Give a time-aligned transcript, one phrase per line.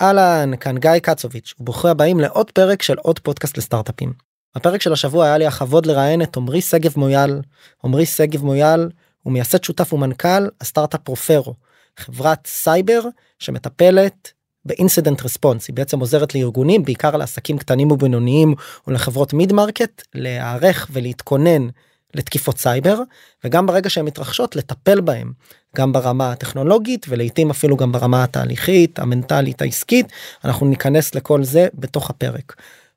[0.00, 4.12] אהלן, כאן גיא קצוביץ', וברוכים הבאים לעוד פרק של עוד פודקאסט לסטארט-אפים.
[4.56, 7.40] בפרק של השבוע היה לי הכבוד לראיין את עמרי שגב מויאל.
[7.84, 8.90] עמרי שגב מויאל
[9.22, 11.54] הוא מייסד שותף ומנכ"ל הסטארט-אפ פרופרו,
[11.96, 13.00] חברת סייבר
[13.38, 14.32] שמטפלת
[14.64, 18.54] ב incident response, היא בעצם עוזרת לארגונים, בעיקר לעסקים קטנים ובינוניים
[18.86, 21.68] ולחברות mid market, להיערך ולהתכונן
[22.14, 22.98] לתקיפות סייבר
[23.44, 25.32] וגם ברגע שהן מתרחשות לטפל בהם
[25.76, 30.06] גם ברמה הטכנולוגית ולעיתים אפילו גם ברמה התהליכית המנטלית העסקית
[30.44, 32.56] אנחנו ניכנס לכל זה בתוך הפרק.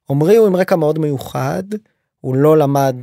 [0.10, 1.64] עמרי הוא עם רקע מאוד מיוחד
[2.22, 2.96] הוא לא למד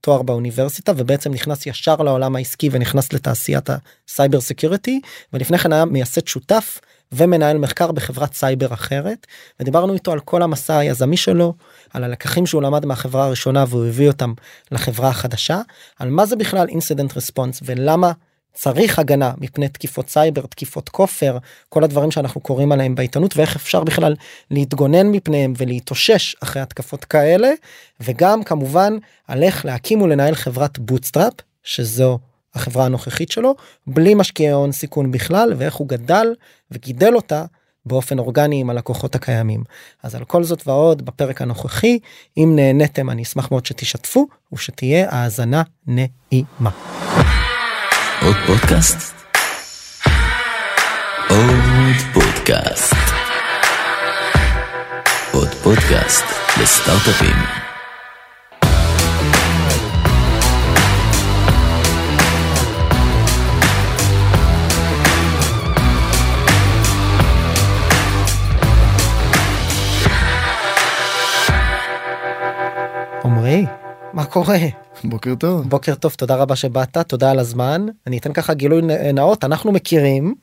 [0.00, 3.68] תואר באוניברסיטה ובעצם נכנס ישר לעולם העסקי ונכנס לתעשיית
[4.08, 5.00] ה cyber security
[5.32, 6.80] ולפני כן היה מייסד שותף
[7.12, 9.26] ומנהל מחקר בחברת סייבר אחרת
[9.60, 11.54] ודיברנו איתו על כל המסע היזמי שלו
[11.90, 14.32] על הלקחים שהוא למד מהחברה הראשונה והוא הביא אותם
[14.70, 15.60] לחברה החדשה
[15.98, 18.12] על מה זה בכלל incident response ולמה
[18.54, 23.84] צריך הגנה מפני תקיפות סייבר תקיפות כופר כל הדברים שאנחנו קוראים עליהם בעיתונות ואיך אפשר
[23.84, 24.14] בכלל
[24.50, 27.50] להתגונן מפניהם ולהתאושש אחרי התקפות כאלה
[28.00, 31.32] וגם כמובן על איך להקים ולנהל חברת bootstrap
[31.62, 32.18] שזו
[32.54, 33.54] החברה הנוכחית שלו
[33.86, 36.26] בלי משקיעי הון סיכון בכלל ואיך הוא גדל
[36.70, 37.44] וגידל אותה
[37.86, 39.64] באופן אורגני עם הלקוחות הקיימים.
[40.02, 41.98] אז על כל זאת ועוד בפרק הנוכחי
[42.36, 46.70] אם נהניתם אני אשמח מאוד שתשתפו ושתהיה האזנה נעימה.
[48.22, 49.14] עוד פודקאסט?
[51.28, 52.94] עוד פודקאסט.
[55.32, 56.24] עוד פודקאסט
[56.60, 57.63] לסטארט-אפים.
[74.14, 74.58] מה קורה?
[75.04, 75.68] בוקר טוב.
[75.68, 77.86] בוקר טוב, תודה רבה שבאת, תודה על הזמן.
[78.06, 78.82] אני אתן ככה גילוי
[79.14, 80.34] נאות, אנחנו מכירים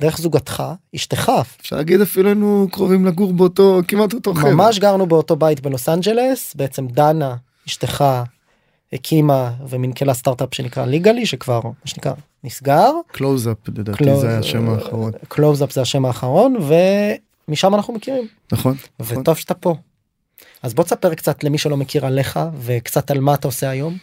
[0.00, 0.62] דרך זוגתך,
[0.96, 4.54] אשתך, אפשר להגיד אפילו היינו קרובים לגור באותו כמעט אותו חדר.
[4.54, 7.36] ממש גרנו באותו בית בלוס אנג'לס, בעצם דנה,
[7.68, 8.04] אשתך,
[8.92, 12.12] הקימה ומנכלה סטארט-אפ שנקרא ליגלי, שכבר, מה שנקרא,
[12.44, 12.90] נסגר.
[13.12, 15.12] קלוזאפ לדעתי Close- זה היה השם האחרון.
[15.28, 16.56] קלוזאפ זה השם האחרון,
[17.48, 18.26] ומשם אנחנו מכירים.
[18.52, 18.74] נכון.
[19.00, 19.18] נכון.
[19.18, 19.74] וטוב שאתה פה.
[20.62, 23.96] אז בוא תספר קצת למי שלא מכיר עליך וקצת על מה אתה עושה היום.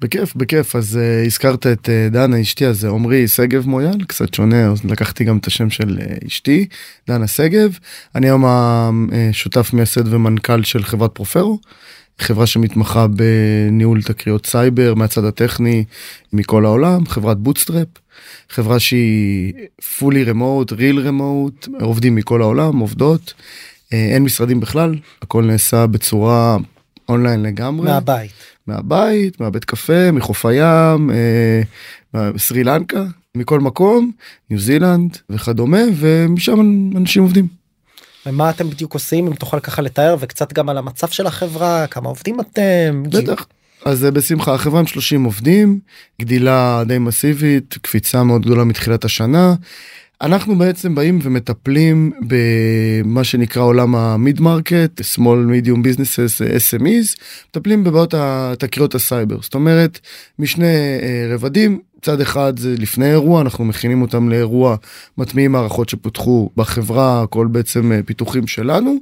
[0.00, 4.34] בכיף בכיף אז אה, הזכרת את אה, דנה אשתי אז זה עמרי שגב מויאל קצת
[4.34, 6.66] שונה אז לקחתי גם את השם של אה, אשתי
[7.08, 7.78] דנה שגב
[8.14, 11.58] אני היום השותף מייסד ומנכ"ל של חברת פרופרו.
[12.18, 15.84] חברה שמתמחה בניהול תקריות סייבר מהצד הטכני
[16.32, 17.88] מכל העולם חברת bootstrap
[18.50, 23.42] חברה שהיא fully remote real remote עובדים מכל העולם עובדות אה,
[23.92, 26.56] אין משרדים בכלל הכל נעשה בצורה
[27.08, 28.30] אונליין לגמרי מהבית.
[28.66, 33.04] מהבית מהבית קפה מחוף הים אה, סרי לנקה
[33.34, 34.12] מכל מקום
[34.50, 36.60] ניו זילנד וכדומה ומשם
[36.96, 37.46] אנשים עובדים.
[38.26, 42.08] ומה אתם בדיוק עושים אם תוכל ככה לתאר וקצת גם על המצב של החברה כמה
[42.08, 43.02] עובדים אתם.
[43.02, 43.46] בטח.
[43.84, 45.80] אז אה, בשמחה החברה עם 30 עובדים
[46.20, 49.54] גדילה די מסיבית קפיצה מאוד גדולה מתחילת השנה.
[50.20, 57.84] אנחנו בעצם באים ומטפלים במה שנקרא עולם ה mid market, small medium businesses, SMEs, מטפלים
[57.84, 60.00] בבעיות התקריות הסייבר, זאת אומרת
[60.38, 64.76] משני אה, רבדים, צד אחד זה לפני אירוע, אנחנו מכינים אותם לאירוע,
[65.18, 68.96] מטמיעים מערכות שפותחו בחברה, הכל בעצם אה, פיתוחים שלנו,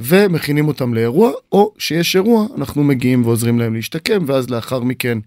[0.00, 5.18] ומכינים אותם לאירוע, או שיש אירוע, אנחנו מגיעים ועוזרים להם להשתקם, ואז לאחר מכן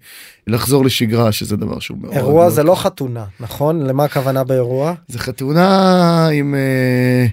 [0.48, 2.14] לחזור לשגרה, שזה דבר שהוא מאוד...
[2.14, 3.82] אירוע מאוד זה לא חתונה נכון?
[3.88, 4.94] למה הכוונה באירוע?
[5.08, 7.26] זה חתונה עם אה,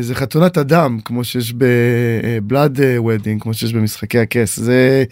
[0.00, 4.56] זה חתונת הדם כמו שיש ב blood wedding כמו שיש במשחקי הכס.
[4.56, 5.04] זה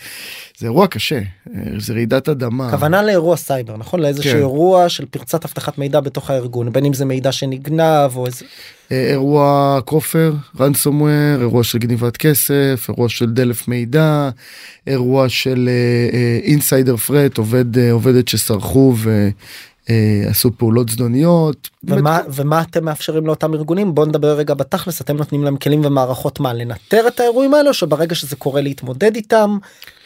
[0.59, 2.71] זה אירוע קשה אה, זה רעידת אדמה.
[2.71, 4.01] כוונה לאירוע סייבר נכון?
[4.01, 4.39] לאיזשהו כן.
[4.39, 8.45] אירוע של פרצת אבטחת מידע בתוך הארגון בין אם זה מידע שנגנב או איזה
[8.93, 14.31] אה, אירוע כופר ransomware אירוע של גניבת כסף אירוע של דלף מידע
[14.87, 15.69] אירוע של
[16.43, 18.95] אינסיידר פרט עובד אה, עובדת שסרחו
[19.89, 21.69] ועשו פעולות זדוניות.
[21.85, 26.41] ומה ומה אתם מאפשרים לאותם ארגונים בוא נדבר רגע בתכלס אתם נותנים להם כלים ומערכות
[26.41, 29.59] מה לנטר את האירועים האלה או שברגע שזה קורה להתמודד איתם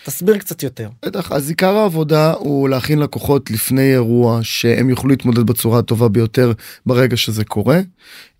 [0.04, 0.88] תסביר קצת יותר.
[1.06, 6.52] בטח, אז עיקר העבודה הוא להכין לקוחות לפני אירוע שהם יוכלו להתמודד בצורה הטובה ביותר
[6.86, 7.80] ברגע שזה קורה.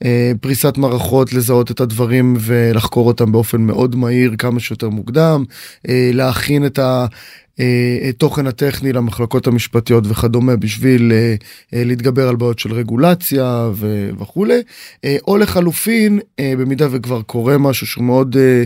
[0.04, 5.44] אה, פריסת מערכות לזהות את הדברים ולחקור אותם באופן מאוד מהיר כמה שיותר מוקדם.
[5.88, 7.06] אה, להכין את ה...
[8.08, 11.34] התוכן הטכני למחלקות המשפטיות וכדומה בשביל אה,
[11.74, 13.70] אה, להתגבר על בעיות של רגולציה.
[14.18, 14.62] וכולי,
[15.04, 18.64] אה, או לחלופין, אה, במידה וכבר קורה משהו שהוא מאוד אה,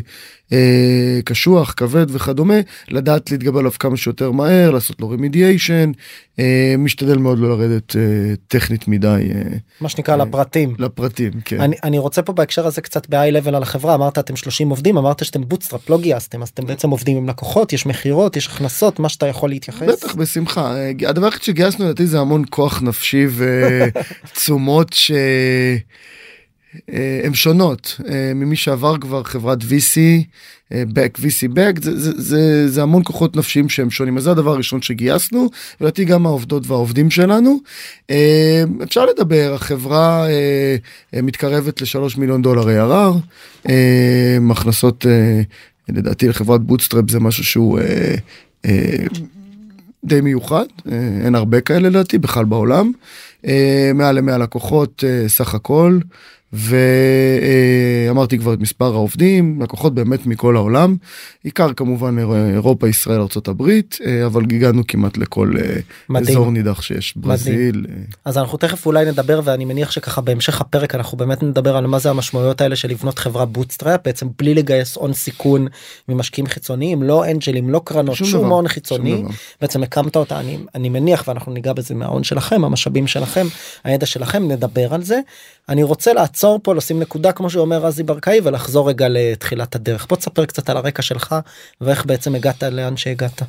[0.52, 5.90] אה, קשוח, כבד וכדומה, לדעת להתגבר עליו כמה שיותר מהר, לעשות לו remediation,
[6.38, 8.02] אה, משתדל מאוד לא לרדת אה,
[8.48, 9.42] טכנית מדי אה,
[9.80, 10.74] מה שנקרא אה, לפרטים.
[10.78, 11.60] לפרטים, כן.
[11.60, 14.96] אני, אני רוצה פה בהקשר הזה קצת ב-high level על החברה אמרת אתם 30 עובדים
[14.98, 18.98] אמרת שאתם bootstrap לא גייסתם אז אתם בעצם עובדים עם לקוחות יש מכירות יש הכנסות
[18.98, 19.88] מה שאתה יכול להתייחס.
[19.88, 23.26] בטח בשמחה אה, הדבר היחיד שגייסנו לדעתי זה המון כוח נפשי
[24.32, 24.92] ותשומות
[26.92, 29.98] שהן שונות אה, ממי שעבר כבר חברת VC,
[30.72, 34.30] אה, back VC back זה, זה, זה, זה המון כוחות נפשיים שהם שונים אז זה
[34.30, 35.48] הדבר הראשון שגייסנו
[35.80, 37.58] ולדעתי גם העובדות והעובדים שלנו.
[38.10, 40.26] אה, אפשר לדבר החברה
[41.12, 43.18] מתקרבת לשלוש מיליון דולר ARR,
[44.50, 45.06] הכנסות
[45.88, 47.78] לדעתי לחברת bootstrap זה משהו שהוא.
[50.04, 50.64] די מיוחד,
[51.24, 52.92] אין הרבה כאלה לדעתי בכלל בעולם,
[53.94, 55.98] מעל למאה לקוחות סך הכל,
[56.52, 60.96] ואמרתי כבר את מספר העובדים, לקוחות באמת מכל העולם,
[61.44, 62.16] עיקר כמובן
[62.54, 63.62] אירופה, ישראל, ארה"ב,
[64.26, 65.52] אבל הגענו כמעט לכל
[66.08, 66.36] מדהים.
[66.36, 67.76] אזור נידח שיש, ברזיל.
[67.76, 68.04] מדהים.
[68.24, 71.98] אז אנחנו תכף אולי נדבר ואני מניח שככה בהמשך הפרק אנחנו באמת נדבר על מה
[71.98, 75.66] זה המשמעויות האלה של לבנות חברה bootstrap בעצם בלי לגייס הון סיכון
[76.08, 79.22] ממשקיעים חיצוניים, לא אנג'לים, לא קרנות, שום, שום הון חיצוני,
[79.60, 83.46] בעצם הקמת אותה, אני, אני מניח ואנחנו ניגע בזה מההון שלכם, המשאבים שלכם,
[83.84, 85.20] הידע שלכם, נדבר על זה.
[85.68, 90.16] אני רוצה לעצור פה לשים נקודה כמו שאומר רזי ברקאי ולחזור רגע לתחילת הדרך בוא
[90.16, 91.34] תספר קצת על הרקע שלך
[91.80, 93.42] ואיך בעצם הגעת לאן שהגעת.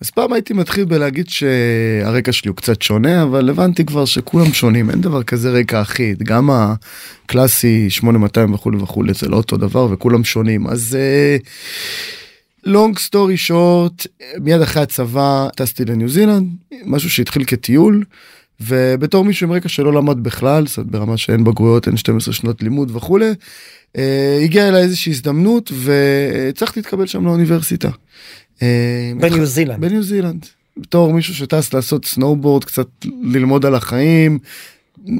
[0.00, 4.90] אז פעם הייתי מתחיל בלהגיד שהרקע שלי הוא קצת שונה אבל הבנתי כבר שכולם שונים
[4.90, 10.24] אין דבר כזה רקע אחיד גם הקלאסי 8200 וכולי וכולי זה לא אותו דבר וכולם
[10.24, 10.98] שונים אז.
[12.64, 14.06] long story short
[14.40, 16.46] מיד אחרי הצבא טסתי לניו זילנד
[16.84, 18.04] משהו שהתחיל כטיול
[18.60, 22.96] ובתור מישהו עם רקע שלא למד בכלל, זאת ברמה שאין בגרויות, אין 12 שנות לימוד
[22.96, 23.30] וכולי,
[23.96, 27.88] אה, הגיעה אליי איזושהי הזדמנות והצלחתי להתקבל שם לאוניברסיטה.
[28.62, 29.80] אה, בניו זילנד.
[29.80, 30.46] בניו זילנד.
[30.76, 32.88] בתור מישהו שטס לעשות סנואובורד, קצת
[33.22, 34.38] ללמוד על החיים,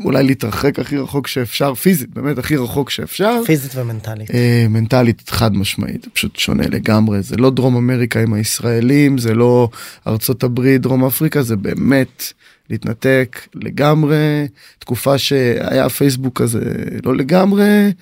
[0.04, 3.40] אולי להתרחק הכי רחוק שאפשר, פיזית, באמת הכי רחוק שאפשר.
[3.46, 4.30] פיזית ומנטלית.
[4.30, 9.68] אה, מנטלית חד משמעית, פשוט שונה לגמרי, זה לא דרום אמריקה עם הישראלים, זה לא
[10.06, 12.32] ארצות הברית, דרום אפריקה, זה באמת
[12.70, 14.46] להתנתק לגמרי,
[14.78, 16.74] תקופה שהיה פייסבוק כזה
[17.04, 17.92] לא לגמרי,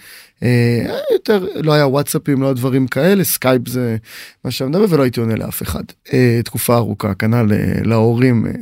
[0.43, 3.97] אה, יותר לא היה וואטסאפים לא דברים כאלה סקייפ זה
[4.45, 5.83] מה שאני מדבר ולא הייתי עונה לאף אחד
[6.13, 7.47] אה, תקופה ארוכה כנ"ל
[7.85, 8.53] להורים אה,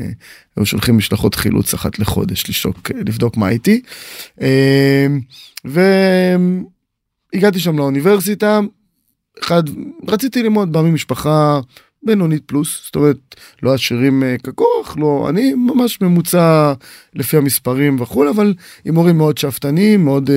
[0.57, 3.83] היו שולחים משלחות חילוץ אחת לחודש לשוק לבדוק מה איתי.
[5.65, 8.61] והגעתי שם לאוניברסיטה
[9.43, 9.63] אחד
[10.09, 11.61] רציתי ללמוד בא ממשפחה
[12.05, 13.17] בינונית פלוס זאת אומרת
[13.63, 16.73] לא עשירים אה, ככוח לא אני ממש ממוצע
[17.15, 18.55] לפי המספרים וכולי אבל
[18.85, 20.33] עם הורים מאוד שאפתנים מאוד uh,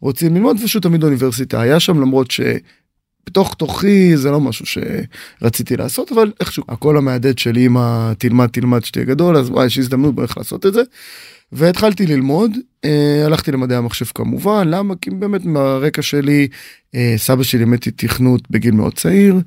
[0.00, 6.12] רוצים ללמוד פשוט תמיד אוניברסיטה היה שם למרות שבתוך תוכי זה לא משהו שרציתי לעשות
[6.12, 10.38] אבל איכשהו הקול המהדהד של אמא תלמד תלמד שתהיה גדול אז וואי יש הזדמנות באיך
[10.38, 10.82] לעשות את זה.
[11.52, 12.50] והתחלתי ללמוד,
[12.84, 14.94] אה, הלכתי למדעי המחשב כמובן, למה?
[15.00, 16.48] כי באמת מהרקע שלי,
[16.94, 19.40] אה, סבא שלי לימד אותי תכנות בגיל מאוד צעיר,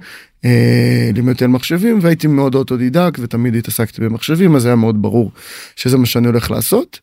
[0.45, 5.31] אה, לימד אותי על מחשבים והייתי מאוד אוטודידקט ותמיד התעסקתי במחשבים אז היה מאוד ברור
[5.75, 6.99] שזה מה שאני הולך לעשות.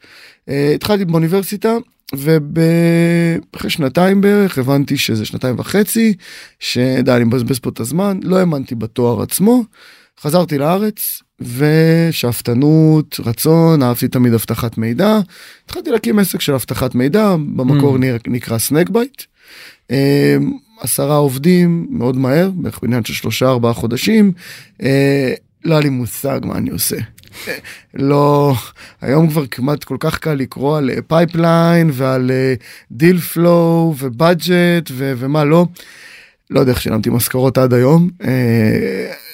[0.48, 1.76] אה, התחלתי באוניברסיטה
[2.12, 6.14] ואחרי שנתיים בערך הבנתי שזה שנתיים וחצי
[6.58, 9.64] שדי אני מבזבז פה את הזמן לא האמנתי בתואר עצמו.
[10.20, 15.20] חזרתי לארץ ושאפתנות רצון אהבתי תמיד אבטחת מידע
[15.64, 18.00] התחלתי להקים עסק של אבטחת מידע במקור mm.
[18.26, 19.22] נקרא SnakeByte.
[20.80, 24.32] עשרה עובדים מאוד מהר בערך בעניין של שלושה ארבעה חודשים
[24.82, 26.96] אה, לא היה לי מושג מה אני עושה.
[27.94, 28.54] לא
[29.00, 32.30] היום כבר כמעט כל כך קל לקרוא על pipeline ועל
[32.92, 35.66] deal flow ו budget ומה לא.
[36.50, 38.10] לא יודע איך שילמתי משכורות עד היום.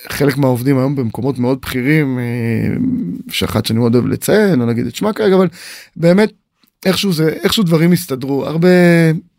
[0.08, 2.24] חלק מהעובדים היום במקומות מאוד בכירים, אה,
[3.30, 5.48] שאחת שאני מאוד אוהב לציין, לא נגיד את שמה כרגע, אבל
[5.96, 6.32] באמת
[6.86, 8.68] איכשהו זה, איכשהו דברים הסתדרו, הרבה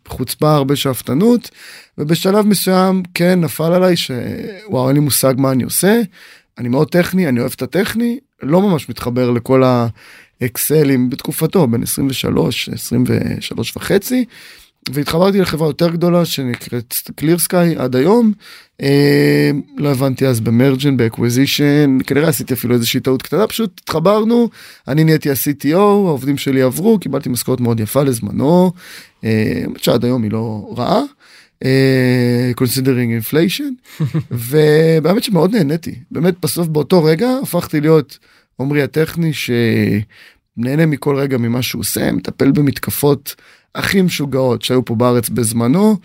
[0.08, 1.50] חוצפה, הרבה שאפתנות,
[1.98, 6.00] ובשלב מסוים כן נפל עליי שוואו אין לי מושג מה אני עושה,
[6.58, 9.62] אני מאוד טכני, אני אוהב את הטכני, לא ממש מתחבר לכל
[10.40, 14.24] האקסלים בתקופתו, בין 23, 23 וחצי.
[14.92, 18.32] והתחברתי לחברה יותר גדולה שנקראת קליר סקאי עד היום.
[18.82, 23.80] אה, לא הבנתי אז ב merge and acquisition כנראה עשיתי אפילו איזושהי טעות קטנה פשוט
[23.82, 24.48] התחברנו
[24.88, 28.72] אני נהייתי ה-CTO העובדים שלי עברו קיבלתי משכורת מאוד יפה לזמנו
[29.24, 31.00] אה, שעד היום היא לא רעה.
[32.54, 33.70] considering uh, inflation
[34.30, 38.18] ובאמת שמאוד נהניתי באמת בסוף באותו רגע הפכתי להיות
[38.56, 39.50] עומרי הטכני ש...
[40.56, 43.34] נהנה מכל רגע ממה שהוא עושה, מטפל במתקפות
[43.74, 45.96] הכי משוגעות שהיו פה בארץ בזמנו.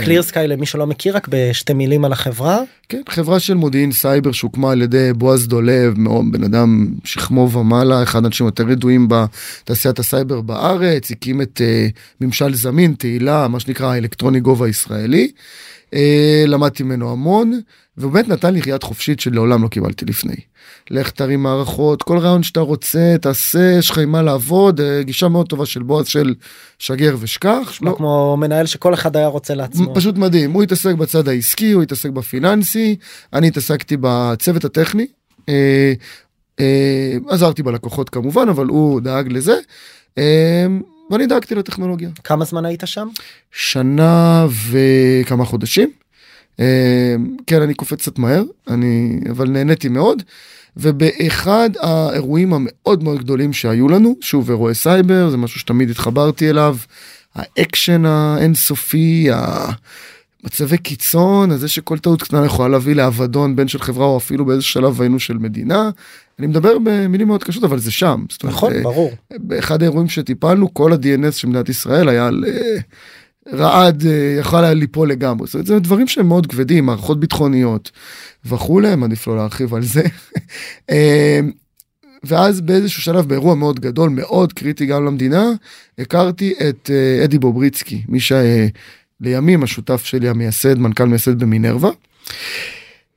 [0.00, 2.60] ClearSky למי שלא מכיר רק בשתי מילים על החברה.
[2.88, 8.02] כן, חברה של מודיעין סייבר שהוקמה על ידי בועז דולב, מאוד בן אדם שכמו ומעלה,
[8.02, 13.86] אחד האנשים יותר ידועים בתעשיית הסייבר בארץ, הקים את uh, ממשל זמין, תהילה, מה שנקרא
[13.86, 15.30] האלקטרוני gov ה הישראלי.
[15.94, 15.98] Uh,
[16.46, 17.60] למדתי ממנו המון,
[17.98, 20.34] ובאמת נתן לי יד חופשית שלעולם לא קיבלתי לפני.
[20.90, 25.28] לך תרים מערכות, כל רעיון שאתה רוצה, תעשה, יש לך עם מה לעבוד, uh, גישה
[25.28, 26.34] מאוד טובה של בועז של
[26.78, 27.78] שגר ושכח.
[27.82, 29.94] לא כמו מנהל שכל אחד היה רוצה לעצמו.
[29.94, 32.96] פשוט מדהים, הוא התעסק בצד העסקי, הוא התעסק בפיננסי,
[33.32, 35.06] אני התעסקתי בצוות הטכני.
[35.48, 35.92] אה,
[36.60, 39.58] אה, עזרתי בלקוחות כמובן, אבל הוא דאג לזה.
[41.10, 42.10] ואני דאגתי לטכנולוגיה.
[42.24, 43.08] כמה זמן היית שם?
[43.52, 45.90] שנה וכמה חודשים.
[46.60, 47.14] אה,
[47.46, 50.22] כן, אני קופץ קצת מהר, אני, אבל נהניתי מאוד.
[50.76, 56.76] ובאחד האירועים המאוד מאוד גדולים שהיו לנו, שוב אירועי סייבר, זה משהו שתמיד התחברתי אליו,
[57.34, 59.28] האקשן האינסופי,
[60.44, 64.62] מצבי קיצון, זה שכל טעות קטנה יכולה להביא לאבדון בין של חברה או אפילו באיזה
[64.62, 65.90] שלב היינו של מדינה.
[66.38, 68.24] אני מדבר במילים מאוד קשות אבל זה שם.
[68.44, 69.10] נכון, אומרת, ברור.
[69.38, 72.44] באחד האירועים שטיפלנו כל ה-DNS של מדינת ישראל היה על
[73.52, 74.04] רעד
[74.40, 75.46] יכול היה ליפול לגמרי.
[75.46, 77.90] זאת אומרת, זה דברים שהם מאוד כבדים, מערכות ביטחוניות
[78.44, 80.02] וכולי, עדיף לא להרחיב על זה.
[82.24, 85.52] ואז באיזשהו שלב באירוע מאוד גדול מאוד קריטי גם למדינה
[85.98, 86.90] הכרתי את
[87.24, 88.32] אדי בובריצקי מי ש...
[89.20, 91.90] לימים השותף שלי המייסד, מנכ"ל מייסד במינרווה.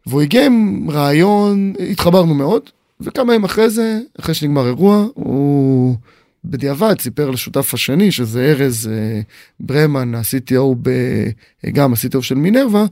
[0.08, 2.62] והוא הגיע עם רעיון, התחברנו מאוד,
[3.04, 5.96] וכמה ימים אחרי זה, אחרי שנגמר אירוע, הוא
[6.46, 9.22] בדיעבד סיפר לשותף השני, שזה ארז אה,
[9.60, 10.90] ברמן, ה-CTO, ב...
[11.74, 12.86] גם ה-CTO של מינרווה,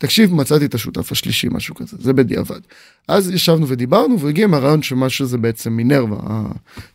[0.00, 2.60] תקשיב, מצאתי את השותף השלישי, משהו כזה, זה בדיעבד.
[3.08, 6.18] אז ישבנו ודיברנו, והגיע עם הרעיון שמה שזה בעצם מינרווה,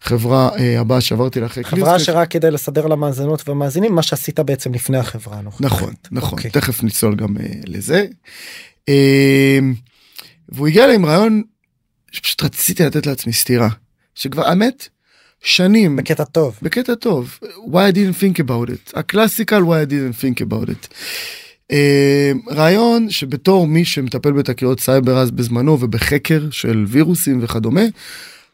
[0.01, 1.85] החברה אה, הבאה שעברתי לאחרי ClearSky.
[1.85, 5.41] חברה שרק כדי לסדר למאזינות ומאזינים, מה שעשית בעצם לפני החברה.
[5.41, 5.93] נכון, נכון,
[6.29, 6.31] okay.
[6.31, 6.51] אוקיי.
[6.51, 8.05] תכף נצלול גם אה, לזה.
[8.89, 9.59] אה,
[10.49, 11.43] והוא הגיע אליי עם רעיון
[12.15, 13.69] שפשוט רציתי לתת לעצמי סטירה,
[14.15, 14.87] שכבר, האמת,
[15.43, 15.95] שנים.
[15.95, 16.59] בקטע טוב.
[16.61, 17.39] בקטע טוב.
[17.43, 18.99] why I didn't think about it.
[18.99, 20.87] ה classical why I didn't think about it.
[21.71, 21.75] Uh,
[22.53, 27.81] רעיון שבתור מי שמטפל בתקריות סייבר אז בזמנו ובחקר של וירוסים וכדומה,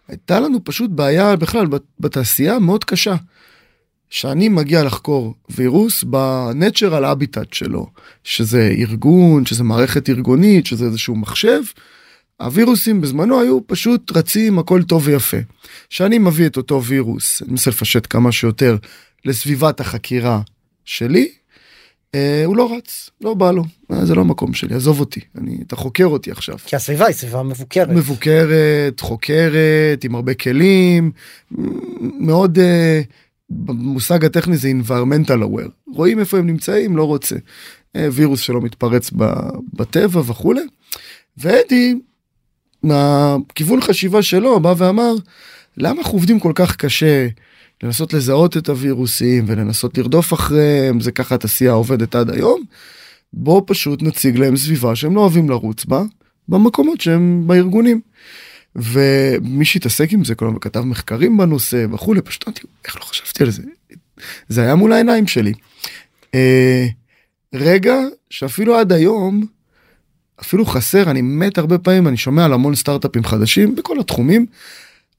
[0.07, 1.67] הייתה לנו פשוט בעיה בכלל
[1.99, 3.15] בתעשייה מאוד קשה.
[4.09, 7.87] שאני מגיע לחקור וירוס בנטשרל אביטט שלו,
[8.23, 11.61] שזה ארגון, שזה מערכת ארגונית, שזה איזשהו מחשב,
[12.41, 15.37] הווירוסים בזמנו היו פשוט רצים הכל טוב ויפה.
[15.89, 18.77] שאני מביא את אותו וירוס, אני מנסה לפשט כמה שיותר
[19.25, 20.41] לסביבת החקירה
[20.85, 21.31] שלי,
[22.15, 25.57] אה, הוא לא רץ, לא בא לו, אה, זה לא המקום שלי, עזוב אותי, אני,
[25.67, 26.57] אתה חוקר אותי עכשיו.
[26.65, 27.89] כי הסביבה היא סביבה מבוקרת.
[27.89, 31.11] מבוקרת, חוקרת, עם הרבה כלים,
[32.19, 33.01] מאוד, אה,
[33.49, 37.35] במושג הטכני זה environmental aware, רואים איפה הם נמצאים, לא רוצה.
[37.95, 39.11] אה, וירוס שלא מתפרץ
[39.73, 40.61] בטבע וכולי.
[41.37, 41.95] ואדי,
[42.83, 45.13] מהכיוון חשיבה שלו, בא ואמר,
[45.77, 47.27] למה אנחנו עובדים כל כך קשה?
[47.83, 52.61] לנסות לזהות את הווירוסים ולנסות לרדוף אחריהם, זה ככה התעשייה עובדת עד היום.
[53.33, 56.03] בואו פשוט נציג להם סביבה שהם לא אוהבים לרוץ בה,
[56.47, 58.01] במקומות שהם בארגונים.
[58.75, 63.43] ומי שהתעסק עם זה כל הזמן כתב מחקרים בנושא וכולי, פשוט אמרתי, איך לא חשבתי
[63.43, 63.63] על זה?
[64.49, 65.53] זה היה מול העיניים שלי.
[66.35, 66.87] אה,
[67.53, 67.95] רגע
[68.29, 69.45] שאפילו עד היום,
[70.41, 74.45] אפילו חסר, אני מת הרבה פעמים, אני שומע על המון סטארט-אפים חדשים בכל התחומים,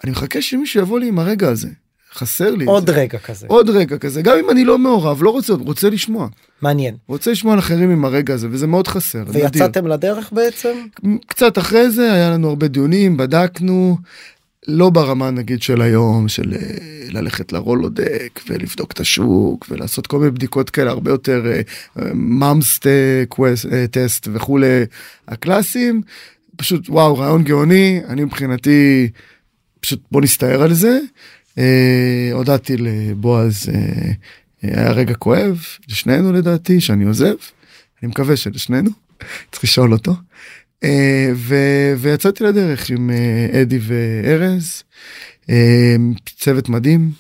[0.05, 1.69] אני מחכה שמישהו יבוא לי עם הרגע הזה.
[2.15, 3.47] חסר לי עוד רגע כזה.
[3.51, 4.23] עוד רגע כזה.
[4.23, 6.29] גם אם אני לא מעורב לא רוצה רוצה לשמוע.
[6.63, 6.95] מעניין.
[7.09, 9.93] רוצה לשמוע על אחרים עם הרגע הזה וזה מאוד חסר ויצאתם נדיר.
[9.93, 10.69] לדרך בעצם?
[11.27, 13.97] קצת אחרי זה היה לנו הרבה דיונים בדקנו
[14.69, 16.59] לא ברמה נגיד של היום של אה,
[17.09, 21.43] ללכת לרולודק ולבדוק את השוק ולעשות כל מיני בדיקות כאלה הרבה יותר
[22.15, 22.81] מאמס
[23.91, 24.85] טסט וכולי.
[25.29, 26.03] הקלאסים
[26.57, 29.09] פשוט וואו רעיון גאוני אני מבחינתי
[29.81, 30.99] פשוט בוא נסתער על זה.
[31.59, 33.75] אה, הודעתי לבועז, אה,
[34.65, 37.35] אה, היה רגע כואב, לשנינו לדעתי, שאני עוזב,
[38.03, 38.91] אני מקווה שלשנינו,
[39.51, 40.15] צריך לשאול אותו.
[41.35, 41.55] ו,
[41.99, 43.11] ויצאתי לדרך עם
[43.63, 44.83] אדי וארז,
[46.39, 47.11] צוות מדהים,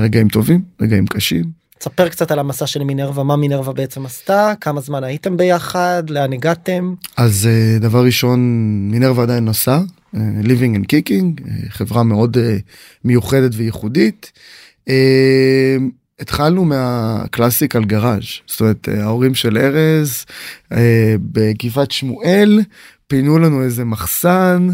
[0.00, 1.44] רגעים טובים, רגעים קשים.
[1.78, 6.32] תספר קצת על המסע של מינרווה, מה מינרווה בעצם עשתה, כמה זמן הייתם ביחד, לאן
[6.32, 6.94] הגעתם?
[7.16, 7.48] אז
[7.80, 8.40] דבר ראשון,
[8.90, 9.80] מינרווה עדיין נוסע,
[10.42, 12.36] living and kicking חברה מאוד
[13.04, 14.32] מיוחדת וייחודית.
[16.20, 20.24] התחלנו מהקלאסיק על גראז' זאת אומרת ההורים של ארז
[21.32, 22.60] בגבעת שמואל
[23.06, 24.68] פינו לנו איזה מחסן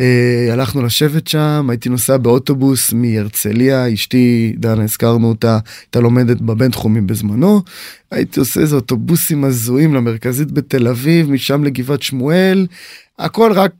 [0.00, 7.00] אה, הלכנו לשבת שם, הייתי נוסע באוטובוס מהרצליה, אשתי, דנה, הזכרנו אותה, הייתה לומדת בבינתחומי
[7.00, 7.62] בזמנו.
[8.10, 12.66] הייתי עושה איזה אוטובוסים הזויים למרכזית בתל אביב, משם לגבעת שמואל,
[13.18, 13.72] הכל רק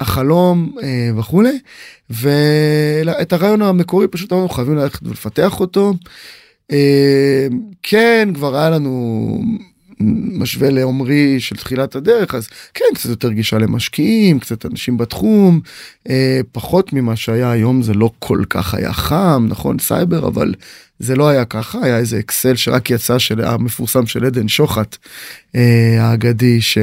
[0.00, 1.58] החלום אה, וכולי.
[2.10, 5.94] ואת הרעיון המקורי פשוט אמרנו חייבים ללכת ולפתח אותו.
[6.72, 7.46] אה,
[7.82, 9.40] כן, כבר היה לנו
[10.32, 15.60] משווה לעומרי של תחילת הדרך אז כן קצת יותר גישה למשקיעים קצת אנשים בתחום
[16.08, 20.54] אה, פחות ממה שהיה היום זה לא כל כך היה חם נכון סייבר אבל
[20.98, 24.96] זה לא היה ככה היה איזה אקסל שרק יצא של המפורסם של עדן שוחט
[25.54, 26.78] אה, האגדי ש...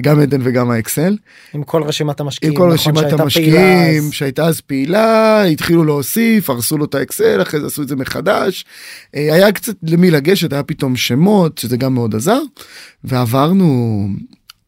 [0.00, 1.16] גם עדן וגם האקסל.
[1.54, 2.52] עם כל רשימת המשקיעים.
[2.52, 4.12] עם כל נכון, רשימת המשקיעים אז...
[4.12, 8.64] שהייתה אז פעילה, התחילו להוסיף, הרסו לו את האקסל, אחרי זה עשו את זה מחדש.
[9.14, 12.40] אה, היה קצת למי לגשת, היה פתאום שמות, שזה גם מאוד עזר,
[13.04, 14.08] ועברנו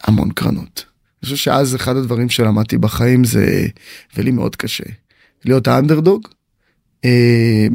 [0.05, 0.85] המון קרנות.
[1.23, 3.67] אני חושב שאז אחד הדברים שלמדתי בחיים זה,
[4.17, 4.85] ולי מאוד קשה,
[5.45, 6.29] להיות האנדרדוג.
[7.05, 7.67] אה,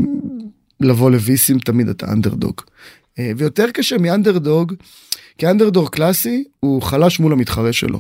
[0.80, 2.62] לבוא לוויסים תמיד אתה אנדרדוג.
[3.20, 4.74] אה, ויותר קשה מאנדרדוג.
[5.40, 8.00] כי אנדרדור קלאסי הוא חלש מול המתחרה שלו.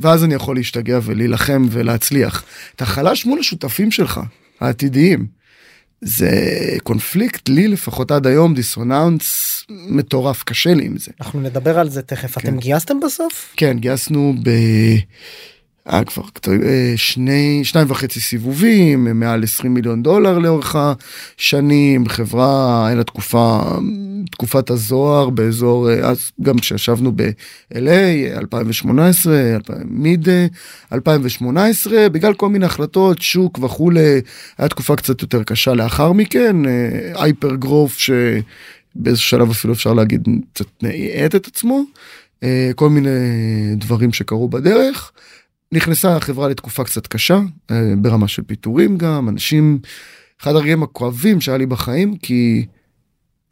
[0.00, 2.44] ואז אני יכול להשתגע ולהילחם ולהצליח.
[2.76, 4.20] אתה חלש מול השותפים שלך,
[4.60, 5.26] העתידיים.
[6.00, 6.30] זה
[6.82, 11.10] קונפליקט, לי לפחות עד היום, דיסונאנס מטורף, קשה לי עם זה.
[11.20, 12.38] אנחנו נדבר על זה תכף.
[12.38, 12.48] כן.
[12.48, 13.52] אתם גייסתם בסוף?
[13.56, 14.50] כן, גייסנו ב...
[15.90, 20.76] היה כבר אה, שני שניים וחצי סיבובים מעל 20 מיליון דולר לאורך
[21.38, 23.60] השנים חברה אין לה תקופה
[24.30, 29.34] תקופת הזוהר באזור אה, אז גם כשישבנו ב-LA 2018
[29.84, 30.28] מיד
[30.92, 34.20] 2018 בגלל כל מיני החלטות שוק וכולי
[34.58, 36.56] היה תקופה קצת יותר קשה לאחר מכן
[37.14, 40.66] הייפר גרוף שבאיזה שלב אפילו אפשר להגיד קצת
[41.14, 41.84] האט את עצמו
[42.74, 43.10] כל מיני
[43.76, 45.12] דברים שקרו בדרך.
[45.72, 49.78] נכנסה החברה לתקופה קצת קשה אה, ברמה של פיטורים גם אנשים
[50.40, 52.66] אחד הרגעים הכואבים שהיה לי בחיים כי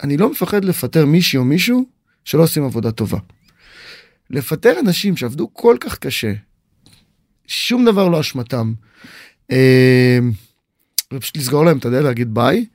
[0.03, 1.85] אני לא מפחד לפטר מישהי או מישהו
[2.25, 3.19] שלא עושים עבודה טובה.
[4.31, 6.33] לפטר אנשים שעבדו כל כך קשה
[7.47, 8.73] שום דבר לא אשמתם.
[9.51, 10.19] אה,
[11.13, 12.67] ופשוט לסגור להם את הדלת להגיד ביי.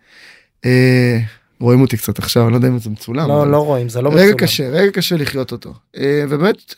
[0.65, 1.19] אה,
[1.59, 3.27] רואים אותי קצת עכשיו אני לא יודע אם זה מצולם.
[3.27, 4.37] לא לא רואים זה לא רגע מצולם.
[4.37, 6.75] קשה רגע קשה לחיות אותו ובאמת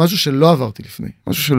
[0.00, 1.56] משהו שלא עברתי לפני, משהו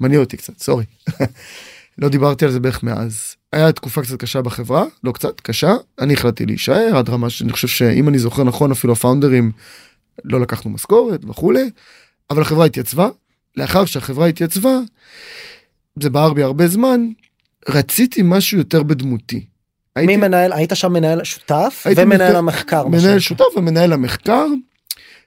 [0.00, 0.84] שמניע אותי קצת, סורי.
[1.98, 3.36] לא דיברתי על זה בערך מאז.
[3.52, 7.68] היה תקופה קצת קשה בחברה, לא קצת, קשה, אני החלטתי להישאר עד רמה שאני חושב
[7.68, 9.52] שאם אני זוכר נכון אפילו הפאונדרים
[10.24, 11.70] לא לקחנו משכורת וכולי,
[12.30, 13.08] אבל החברה התייצבה,
[13.56, 14.78] לאחר שהחברה התייצבה,
[16.00, 17.00] זה בער בי הרבה זמן,
[17.68, 19.46] רציתי משהו יותר בדמותי.
[19.96, 20.16] הייתי...
[20.16, 22.86] מי מנהל, היית שם מנהל שותף ומנהל המחקר.
[22.86, 24.46] מנהל שותף ומנהל המחקר.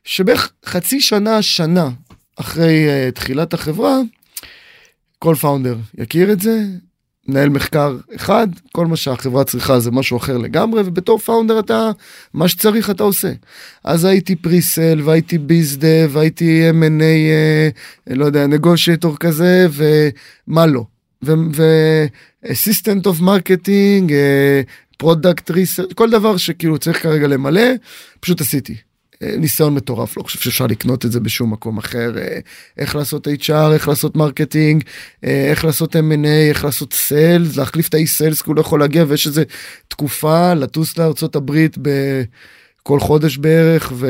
[0.04, 1.89] שבערך חצי שנה, שנה
[2.36, 4.00] אחרי אה, תחילת החברה,
[5.19, 6.63] כל founder יכיר את זה,
[7.28, 11.91] מנהל מחקר אחד, כל מה שהחברה צריכה זה משהו אחר לגמרי, ובתור founder אתה,
[12.34, 13.32] מה שצריך אתה עושה.
[13.84, 17.69] אז הייתי presale, והייתי biz dev, והייתי M&A, אה,
[18.15, 20.86] לא יודע, negotiator כזה, ומה לא.
[21.24, 24.12] ו-assistant of marketing,
[24.98, 27.69] product אה, research, כל דבר שכאילו צריך כרגע למלא,
[28.19, 28.76] פשוט עשיתי.
[29.38, 32.40] ניסיון מטורף לא חושב שאפשר לקנות את זה בשום מקום אחר אה,
[32.78, 34.84] איך לעשות HR איך לעשות marketing
[35.24, 38.62] אה, איך לעשות M&A איך לעשות sales להחליף את ה AE sales כי הוא לא
[38.62, 39.44] יכול להגיע ויש איזה
[39.88, 44.08] תקופה לטוס לארצות הברית בכל חודש בערך ו...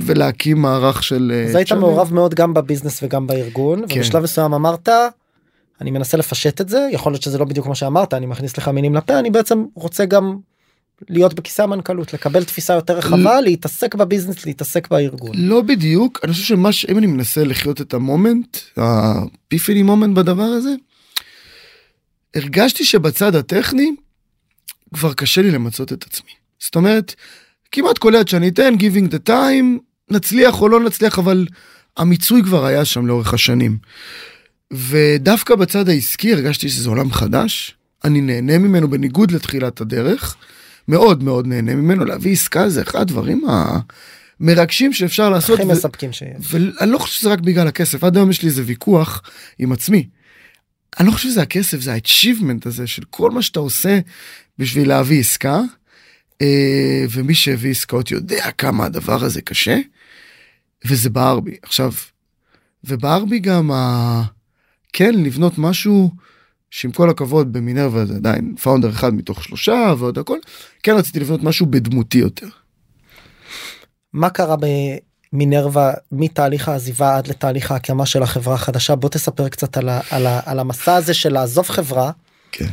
[0.00, 3.98] ולהקים מערך של אה, אז היית מעורב מאוד גם ב business וגם בארגון כן.
[3.98, 4.88] ובשלב מסוים אמרת.
[5.80, 8.68] אני מנסה לפשט את זה יכול להיות שזה לא בדיוק מה שאמרת אני מכניס לך
[8.68, 10.36] מילים לפה אני בעצם רוצה גם
[11.08, 15.32] להיות בכיסא המנכ"לות לקבל תפיסה יותר רחבה להתעסק ב business להתעסק בארגון.
[15.34, 20.16] לא בדיוק אני חושב שמה שאם אני מנסה לחיות את ה moment ה defining moment
[20.16, 20.74] בדבר הזה.
[22.34, 23.90] הרגשתי שבצד הטכני
[24.94, 26.30] כבר קשה לי למצות את עצמי
[26.60, 27.14] זאת אומרת
[27.72, 29.80] כמעט כל יד שאני אתן given time
[30.10, 31.46] נצליח או לא נצליח אבל
[31.96, 33.78] המיצוי כבר היה שם לאורך השנים.
[34.72, 40.36] ודווקא בצד העסקי הרגשתי שזה עולם חדש אני נהנה ממנו בניגוד לתחילת הדרך.
[40.88, 43.44] מאוד מאוד נהנה ממנו להביא עסקה זה אחד הדברים
[44.40, 45.60] המרגשים שאפשר לעשות.
[45.60, 46.46] הכי מספקים שיש.
[46.50, 49.22] ואני לא חושב שזה רק בגלל הכסף עד היום יש לי איזה ויכוח
[49.58, 50.08] עם עצמי.
[51.00, 53.98] אני לא חושב שזה הכסף זה ה-achievement הזה של כל מה שאתה עושה
[54.58, 55.60] בשביל להביא עסקה.
[56.42, 59.78] אה, ומי שהביא עסקאות יודע כמה הדבר הזה קשה.
[60.84, 61.92] וזה בער בי עכשיו.
[62.84, 64.22] ובער בי גם ה...
[64.92, 66.10] כן לבנות משהו
[66.74, 70.38] שעם כל הכבוד במינרווה זה עדיין פאונדר אחד מתוך שלושה ועוד הכל
[70.82, 72.46] כן רציתי לבנות משהו בדמותי יותר.
[74.12, 74.66] מה קרה ב...
[75.32, 80.26] מינרווה מתהליך העזיבה עד לתהליך ההקמה של החברה החדשה בוא תספר קצת על, ה, על,
[80.26, 82.10] ה, על המסע הזה של לעזוב חברה
[82.52, 82.70] כן.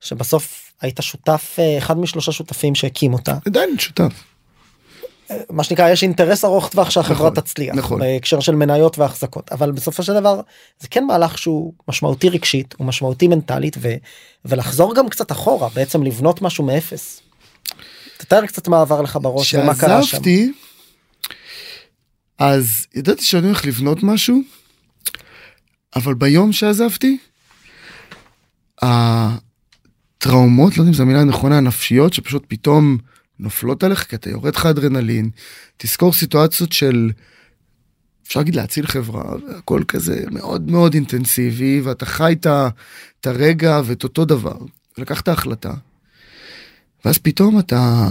[0.00, 4.12] שבסוף היית שותף אה, אחד משלושה שותפים שהקים אותה עדיין שותף.
[5.50, 8.00] מה שנקרא יש אינטרס ארוך טווח שהחברה נכון, תצליח נכון.
[8.00, 10.40] בהקשר של מניות והחזקות אבל בסופו של דבר
[10.80, 13.94] זה כן מהלך שהוא משמעותי רגשית הוא משמעותי מנטלית ו,
[14.44, 17.20] ולחזור גם קצת אחורה בעצם לבנות משהו מאפס.
[18.16, 20.08] תתאר קצת מה עבר לך בראש ומה קרה שם.
[20.08, 20.52] כשעזבתי,
[22.38, 24.38] אז ידעתי שאני הולך לבנות משהו,
[25.96, 27.18] אבל ביום שעזבתי,
[28.82, 32.98] הטראומות, לא יודע אם זו המילה הנכונה, הנפשיות, שפשוט פתאום
[33.38, 35.30] נופלות עליך, כי אתה יורד לך אדרנלין,
[35.76, 37.10] תזכור סיטואציות של,
[38.26, 44.24] אפשר להגיד להציל חברה, הכל כזה מאוד מאוד אינטנסיבי, ואתה חי את הרגע ואת אותו
[44.24, 44.58] דבר,
[44.98, 45.74] לקחת החלטה,
[47.04, 48.08] ואז פתאום אתה,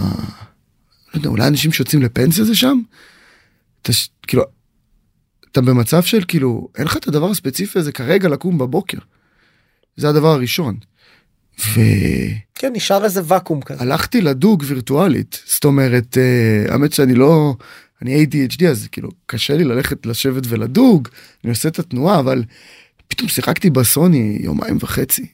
[1.14, 2.80] לא יודע, אולי אנשים שיוצאים לפנסיה זה שם?
[3.82, 4.42] אתה כאילו,
[5.52, 8.98] אתה במצב של כאילו, אין לך את הדבר הספציפי הזה כרגע לקום בבוקר.
[9.96, 10.76] זה הדבר הראשון.
[11.58, 13.82] והלכתי כן נשאר איזה ואקום כזה.
[14.20, 17.54] לדוג וירטואלית, זאת אומרת, אה, האמת שאני לא,
[18.02, 21.08] אני ADHD אז כאילו קשה לי ללכת לשבת ולדוג,
[21.44, 22.44] אני עושה את התנועה, אבל
[23.08, 25.26] פתאום שיחקתי בסוני יומיים וחצי.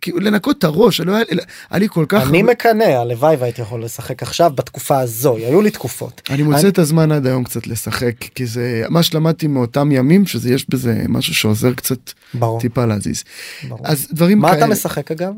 [0.00, 1.42] כאילו לנקות את הראש, לא היה, לי-
[1.88, 2.28] כל כך...
[2.28, 6.22] אני מקנא הלוואי והייתי יכול לשחק עכשיו בתקופה הזו היו לי תקופות.
[6.30, 10.52] אני מוצא את הזמן עד היום קצת לשחק כי זה מה שלמדתי מאותם ימים שזה
[10.54, 11.98] יש בזה משהו שעוזר קצת
[12.34, 12.60] ברור.
[12.60, 13.24] טיפה להזיז.
[13.68, 13.80] ברור.
[13.84, 14.58] אז דברים מה כאלה.
[14.64, 15.32] אתה משחק אגב?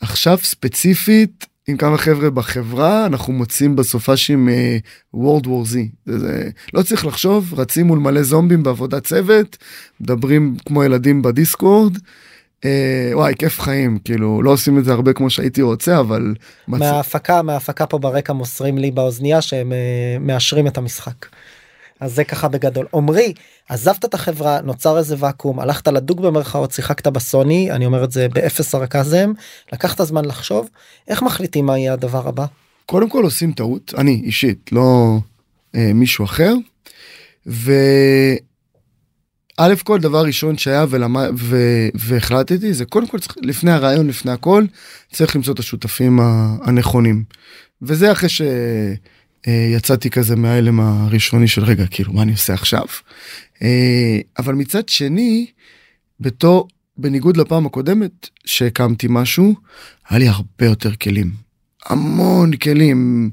[0.00, 4.78] עכשיו ספציפית עם כמה חבר'ה בחברה אנחנו מוצאים בסופ"שים אה,
[5.14, 5.76] World War
[6.74, 9.56] לא צריך לחשוב רצים מול מלא זומבים בעבודת צוות
[10.00, 11.96] מדברים כמו ילדים בדיסקורד.
[12.64, 16.34] אה, וואי כיף חיים כאילו לא עושים את זה הרבה כמו שהייתי רוצה אבל
[16.68, 16.80] מצ...
[16.80, 21.26] מההפקה מההפקה פה ברקע מוסרים לי באוזנייה שהם אה, מאשרים את המשחק.
[22.00, 22.86] אז זה ככה בגדול.
[22.94, 23.32] עמרי
[23.68, 28.28] עזבת את החברה נוצר איזה ואקום הלכת לדוג במרכאות שיחקת בסוני אני אומר את זה
[28.28, 29.32] באפס סרקזם
[29.72, 30.68] לקחת זמן לחשוב
[31.08, 32.46] איך מחליטים מה יהיה הדבר הבא.
[32.86, 35.18] קודם כל עושים טעות אני אישית לא
[35.74, 36.54] אה, מישהו אחר.
[37.46, 38.36] וא'
[39.84, 41.56] כל דבר ראשון שהיה ולמה, ו,
[41.94, 44.64] והחלטתי זה קודם כל צריך, לפני הרעיון לפני הכל
[45.12, 46.20] צריך למצוא את השותפים
[46.62, 47.24] הנכונים.
[47.82, 48.28] וזה אחרי
[49.46, 52.84] שיצאתי כזה מההלם הראשוני של רגע כאילו מה אני עושה עכשיו.
[53.62, 55.46] אה, אבל מצד שני
[56.20, 59.54] בתור בניגוד לפעם הקודמת שהקמתי משהו
[60.08, 61.30] היה לי הרבה יותר כלים.
[61.86, 63.30] המון כלים.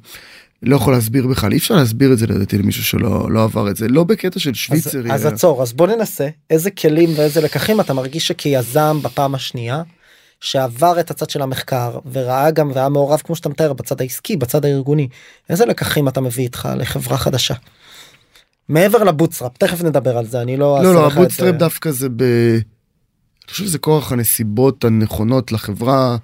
[0.63, 3.76] לא יכול להסביר בכלל אי אפשר להסביר את זה לדעתי למישהו שלא לא עבר את
[3.78, 5.12] זה לא בקטע של אז, שוויצרי.
[5.12, 9.84] אז אלא- עצור אז בוא ננסה איזה כלים ואיזה לקחים אתה מרגיש שכיזם בפעם השנייה
[10.41, 14.65] שעבר את הצד של המחקר וראה גם והיה מעורב כמו שאתה מתאר בצד העסקי בצד
[14.65, 15.08] הארגוני
[15.50, 17.54] איזה לקחים אתה מביא איתך לחברה חדשה.
[18.69, 21.58] מעבר ל bootstrap תכף נדבר על זה אני לא לא לא את ה bootstrap זה.
[21.58, 22.21] דווקא זה ב...
[22.23, 26.17] אני חושב שזה כורח הנסיבות הנכונות לחברה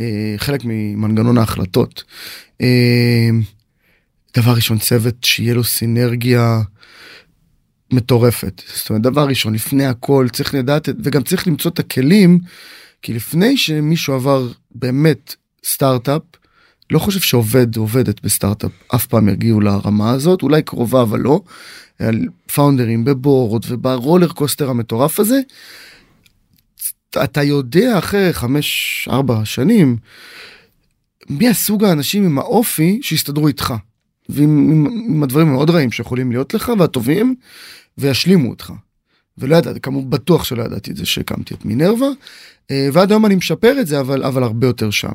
[0.00, 0.04] אה,
[0.36, 2.04] חלק ממנגנון ההחלטות.
[2.60, 3.28] אה,
[4.36, 6.60] דבר ראשון צוות שיהיה לו סינרגיה
[7.92, 12.38] מטורפת זאת אומרת דבר ראשון לפני הכל צריך לדעת את- וגם צריך למצוא את הכלים
[13.02, 15.34] כי לפני שמישהו עבר באמת
[15.64, 16.22] סטארט-אפ
[16.90, 21.40] לא חושב שעובד או עובדת בסטארט-אפ אף פעם יגיעו לרמה הזאת אולי קרובה אבל לא.
[22.54, 25.40] פאונדרים בבורד וברולר קוסטר המטורף הזה.
[27.24, 29.96] אתה יודע אחרי חמש ארבע שנים
[31.28, 33.74] מי הסוג האנשים עם האופי שיסתדרו איתך.
[34.28, 37.34] ועם עם, עם הדברים המאוד רעים שיכולים להיות לך והטובים
[37.98, 38.72] וישלימו אותך.
[39.40, 42.08] ולא ידעתי, כמובן בטוח שלא ידעתי את זה שהקמתי את מינרווה,
[42.70, 45.12] אה, ועד היום אני משפר את זה אבל אבל הרבה יותר שם.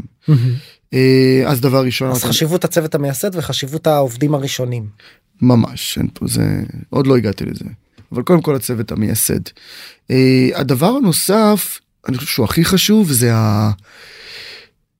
[0.93, 4.87] אה, אז דבר ראשון, אז חשיבות הצוות המייסד וחשיבות העובדים הראשונים.
[5.41, 7.65] ממש אין פה זה עוד לא הגעתי לזה
[8.11, 9.39] אבל קודם כל הצוות המייסד.
[10.11, 13.71] אה, הדבר הנוסף אני חושב שהוא הכי חשוב זה ה...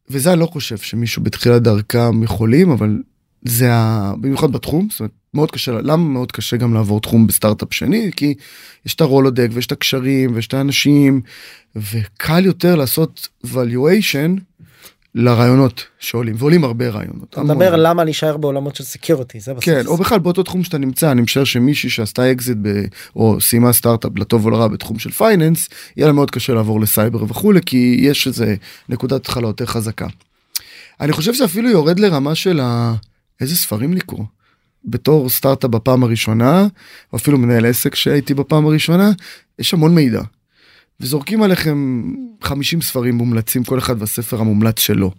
[0.09, 2.97] וזה אני לא חושב שמישהו בתחילת דרכם יכולים אבל
[3.45, 4.13] זה ה...
[4.21, 8.33] במיוחד בתחום זאת אומרת מאוד קשה למה מאוד קשה גם לעבור תחום בסטארט-אפ שני כי
[8.85, 11.21] יש את הרולודק ויש את הקשרים ויש את האנשים
[11.75, 14.39] וקל יותר לעשות valuation
[15.15, 17.29] לרעיונות שעולים ועולים הרבה רעיונות.
[17.29, 17.43] אתה.
[17.43, 19.65] מדבר למה להישאר בעולמות של security זה בסוף.
[19.65, 22.67] כן, או בכלל באותו תחום שאתה נמצא, אני משער שמישהי שעשתה אקזיט ב...
[23.15, 27.23] או סיימה סטארט-אפ לטוב או לרע בתחום של finance, יהיה לה מאוד קשה לעבור לסייבר
[27.23, 28.55] וכולי, כי יש איזה
[28.89, 30.07] נקודת התחלה יותר חזקה.
[31.01, 32.93] אני חושב שאפילו יורד לרמה של ה...
[33.41, 34.25] איזה ספרים לקרוא.
[34.87, 36.67] בתור סטארט-אפ בפעם הראשונה,
[37.13, 39.11] או אפילו מנהל עסק שהייתי בפעם הראשונה,
[39.59, 40.21] יש המון מידע.
[40.99, 42.03] וזורקים עליכם
[42.41, 45.11] 50 ספרים מומלצים, כל אחד והספר המומלץ שלו.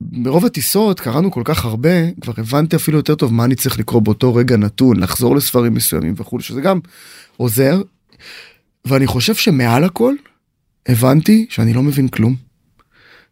[0.00, 4.02] ברוב הטיסות קראנו כל כך הרבה כבר הבנתי אפילו יותר טוב מה אני צריך לקרוא
[4.02, 6.80] באותו רגע נתון לחזור לספרים מסוימים וכולי שזה גם
[7.36, 7.82] עוזר.
[8.84, 10.14] ואני חושב שמעל הכל
[10.88, 12.34] הבנתי שאני לא מבין כלום.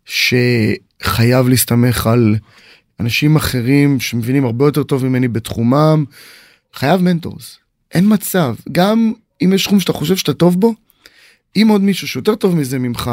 [0.04, 2.36] שחייב להסתמך על
[3.00, 6.04] אנשים אחרים שמבינים הרבה יותר טוב ממני בתחומם.
[6.74, 7.58] חייב mentors.
[7.94, 10.74] אין מצב גם אם יש תחום שאתה חושב שאתה טוב בו.
[11.56, 13.10] יש עוד מישהו שיותר טוב מזה ממך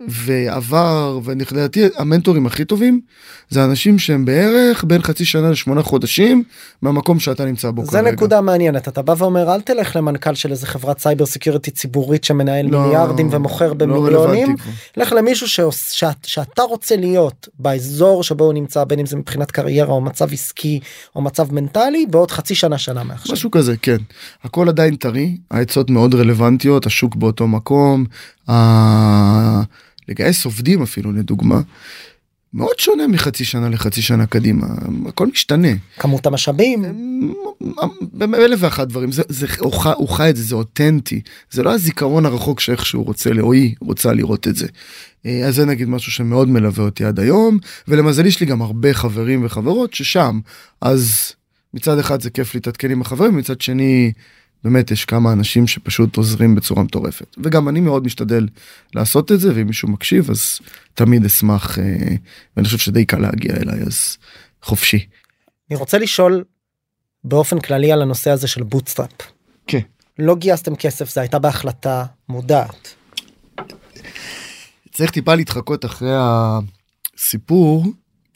[0.00, 3.00] ועבר ולדעתי המנטורים הכי טובים
[3.48, 6.42] זה אנשים שהם בערך בין חצי שנה לשמונה חודשים
[6.82, 8.10] מהמקום שאתה נמצא בו זה כרגע.
[8.10, 12.66] נקודה מעניינת אתה בא ואומר אל תלך למנכ"ל של איזה חברת cyber security ציבורית שמנהל
[12.66, 14.72] לא, מיליארדים ומוכר לא במיליונים כבר.
[14.96, 19.50] לך למישהו שעוש, שאת, שאתה רוצה להיות באזור שבו הוא נמצא בין אם זה מבחינת
[19.50, 20.80] קריירה או מצב עסקי
[21.16, 23.32] או מצב מנטלי בעוד חצי שנה שנה מעכשיו.
[23.32, 23.98] משהו כזה כן
[24.44, 28.04] הכל עדיין טרי העצות מאוד רלוונטיות השוק באותו מקום
[28.50, 29.62] ה...
[30.08, 31.60] לגייס עובדים אפילו לדוגמה.
[32.54, 34.66] מאוד שונה מחצי שנה לחצי שנה קדימה
[35.08, 35.68] הכל משתנה.
[35.98, 36.84] כמות המשאבים
[38.12, 41.74] באלף ואחת דברים זה זה הוא חי- הוא חי את זה זה אותנטי זה לא
[41.74, 44.66] הזיכרון הרחוק שאיכשהו רוצה או היא רוצה לראות את זה.
[45.26, 48.94] אה, אז זה נגיד משהו שמאוד מלווה אותי עד היום ולמזלי יש לי גם הרבה
[48.94, 50.40] חברים וחברות ששם
[50.80, 51.32] אז
[51.74, 54.12] מצד אחד זה כיף להתעדכן עם החברים מצד שני
[54.64, 58.48] באמת יש כמה אנשים שפשוט עוזרים בצורה מטורפת וגם אני מאוד משתדל
[58.94, 60.58] לעשות את זה ואם מישהו מקשיב אז
[60.94, 61.84] תמיד אשמח אה,
[62.56, 64.16] ואני חושב שדי קל להגיע אליי אז
[64.62, 65.06] חופשי.
[65.70, 66.44] אני רוצה לשאול
[67.24, 69.10] באופן כללי על הנושא הזה של bootstrap.
[69.66, 69.80] כן.
[70.18, 72.94] לא גייסתם כסף זה הייתה בהחלטה מודעת.
[74.92, 76.12] צריך טיפה להתחקות אחרי
[77.16, 77.86] הסיפור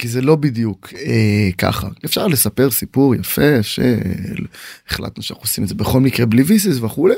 [0.01, 5.75] כי זה לא בדיוק אה, ככה אפשר לספר סיפור יפה שהחלטנו שאנחנו עושים את זה
[5.75, 7.15] בכל מקרה בלי ויסס וכולי.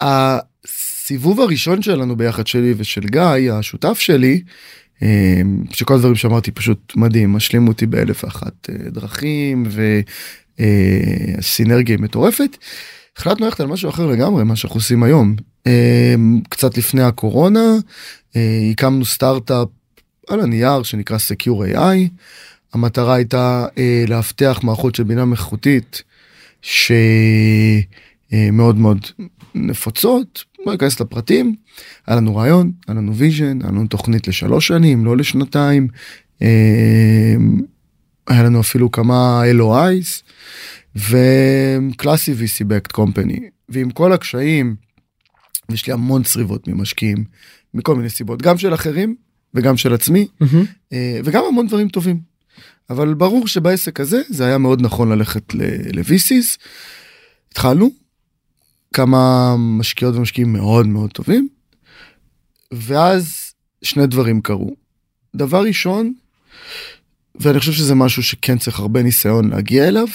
[0.00, 4.42] הסיבוב הראשון שלנו ביחד שלי ושל גיא השותף שלי
[5.02, 5.40] אה,
[5.72, 9.66] שכל הדברים שאמרתי פשוט מדהים משלימו אותי באלף ואחת אה, דרכים
[11.38, 12.56] וסינרגיה מטורפת.
[13.16, 16.14] החלטנו ללכת על משהו אחר לגמרי מה שאנחנו עושים היום אה,
[16.48, 17.76] קצת לפני הקורונה
[18.36, 19.68] אה, הקמנו סטארט-אפ
[20.28, 22.08] על הנייר שנקרא Secure AI.
[22.72, 26.02] המטרה הייתה אה, לאבטח מערכות של בינה מלאכותית
[26.62, 27.16] שמאוד
[28.76, 29.06] מאוד
[29.54, 30.44] נפוצות.
[30.66, 31.54] לא אכנס לפרטים.
[32.06, 35.88] היה לנו רעיון, היה לנו vision, היה לנו תוכנית לשלוש שנים, לא לשנתיים.
[36.42, 37.34] אה,
[38.28, 40.22] היה לנו אפילו כמה LOIs
[40.96, 44.76] וקלאסי VC backed company ועם כל הקשיים
[45.70, 47.24] יש לי המון צריבות ממשקיעים
[47.74, 49.16] מכל מיני סיבות גם של אחרים
[49.58, 50.28] וגם של עצמי
[50.92, 52.20] אה, וגם המון דברים טובים.
[52.90, 56.58] אבל ברור שבעסק הזה זה היה מאוד נכון ללכת ל-VCs.
[57.52, 57.90] התחלנו
[58.94, 61.48] כמה משקיעות ומשקיעים מאוד מאוד טובים.
[62.72, 64.76] ואז שני דברים קרו.
[65.36, 66.12] דבר ראשון,
[67.34, 70.08] ואני חושב שזה משהו שכן צריך הרבה ניסיון להגיע אליו,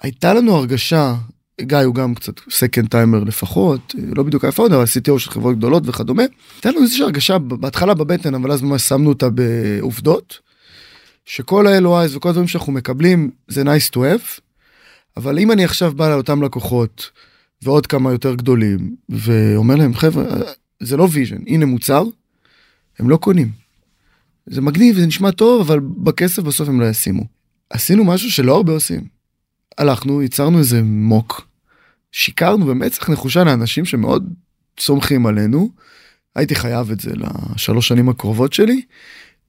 [0.00, 1.14] הייתה לנו הרגשה,
[1.60, 5.88] גיא הוא גם קצת second timer לפחות, לא בדיוק founder, אבל CTO של חברות גדולות
[5.88, 6.22] וכדומה,
[6.54, 10.38] הייתה לנו איזושהי הרגשה בהתחלה בבטן, אבל אז ממש שמנו אותה בעובדות,
[11.24, 14.40] שכל ה-LOIs וכל הדברים שאנחנו מקבלים זה nice to have,
[15.16, 17.10] אבל אם אני עכשיו בא לאותם לקוחות
[17.62, 20.24] ועוד כמה יותר גדולים, ואומר להם חבר'ה,
[20.82, 22.04] זה לא vision, הנה מוצר,
[22.98, 23.50] הם לא קונים.
[24.46, 27.24] זה מגניב, זה נשמע טוב, אבל בכסף בסוף הם לא ישימו.
[27.70, 29.13] עשינו משהו שלא הרבה עושים.
[29.78, 31.46] הלכנו, ייצרנו איזה מוק,
[32.12, 34.32] שיקרנו במצח נחושה לאנשים שמאוד
[34.80, 35.70] סומכים עלינו.
[36.36, 38.82] הייתי חייב את זה לשלוש שנים הקרובות שלי,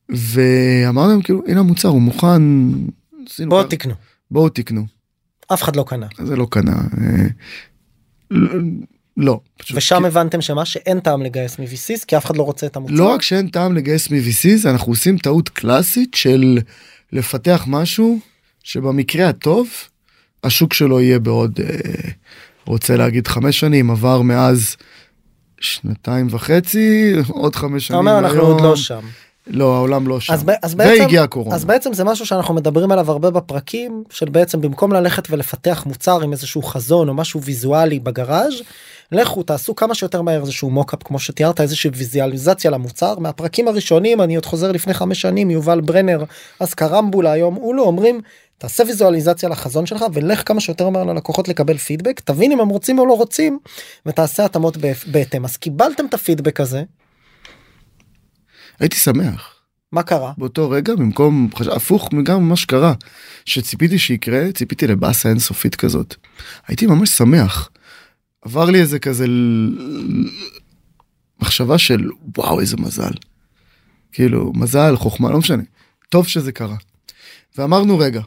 [0.10, 2.42] ואמרנו להם כאילו, הנה המוצר, הוא מוכן.
[3.48, 3.70] בואו ככה.
[3.70, 3.94] תקנו.
[4.32, 4.86] בואו תקנו.
[5.54, 6.08] אף אחד לא קנה.
[6.24, 6.76] זה לא קנה.
[7.02, 8.38] אה,
[9.18, 9.40] לא.
[9.58, 12.76] פשוט ושם כי- הבנתם שמה שאין טעם לגייס מ-VCs כי אף אחד לא רוצה את
[12.76, 12.94] המוצר.
[12.94, 16.58] לא רק שאין טעם לגייס מ-VCs, אנחנו עושים טעות קלאסית של
[17.12, 18.20] לפתח משהו
[18.64, 19.68] שבמקרה הטוב,
[20.46, 22.10] השוק שלו יהיה בעוד, אה,
[22.66, 24.76] רוצה להגיד חמש שנים, עבר מאז
[25.60, 28.42] שנתיים וחצי, עוד חמש אתה שנים אומר אנחנו.
[28.42, 29.00] עוד לא שם.
[29.48, 30.34] לא, העולם לא שם.
[30.34, 31.56] אז, אז בעצם והגיעה הקורונה.
[31.56, 36.22] אז בעצם זה משהו שאנחנו מדברים עליו הרבה בפרקים של בעצם במקום ללכת ולפתח מוצר
[36.22, 38.54] עם איזשהו חזון או משהו ויזואלי בגראז'
[39.12, 44.36] לכו תעשו כמה שיותר מהר איזשהו מוקאפ כמו שתיארת איזושהי ויזואליזציה למוצר מהפרקים הראשונים אני
[44.36, 46.24] עוד חוזר לפני חמש שנים יובל ברנר
[46.60, 48.22] אז קרמבולה היום אולו אומרים
[48.58, 53.00] תעשה ויזואליזציה לחזון שלך ולך כמה שיותר מהר ללקוחות לקבל פידבק תבין אם הם רוצים
[53.00, 53.60] או לא רוצים
[54.06, 55.46] ותעשה התאמות בהתאם.
[55.46, 56.84] אז קיבלתם את הפידבק הזה
[58.80, 59.52] הייתי שמח.
[59.92, 62.94] מה קרה באותו רגע במקום הפוך גם מה שקרה
[63.46, 66.16] שציפיתי שיקרה ציפיתי לבאסה אינסופית כזאת
[66.68, 67.70] הייתי ממש שמח.
[68.42, 69.26] עבר לי איזה כזה
[71.42, 73.12] מחשבה של וואו איזה מזל.
[74.12, 75.64] כאילו מזל חוכמה לא משנה
[76.10, 76.76] טוב שזה קרה.
[77.58, 78.22] ואמרנו רגע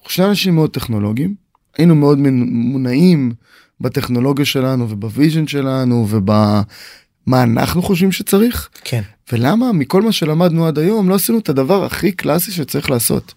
[0.00, 1.34] אנחנו שני אנשים מאוד טכנולוגיים
[1.78, 3.32] היינו מאוד מונעים
[3.80, 9.02] בטכנולוגיה שלנו וב vision שלנו ובמה אנחנו חושבים שצריך כן.
[9.32, 13.34] ולמה מכל מה שלמדנו עד היום לא עשינו את הדבר הכי קלאסי שצריך לעשות.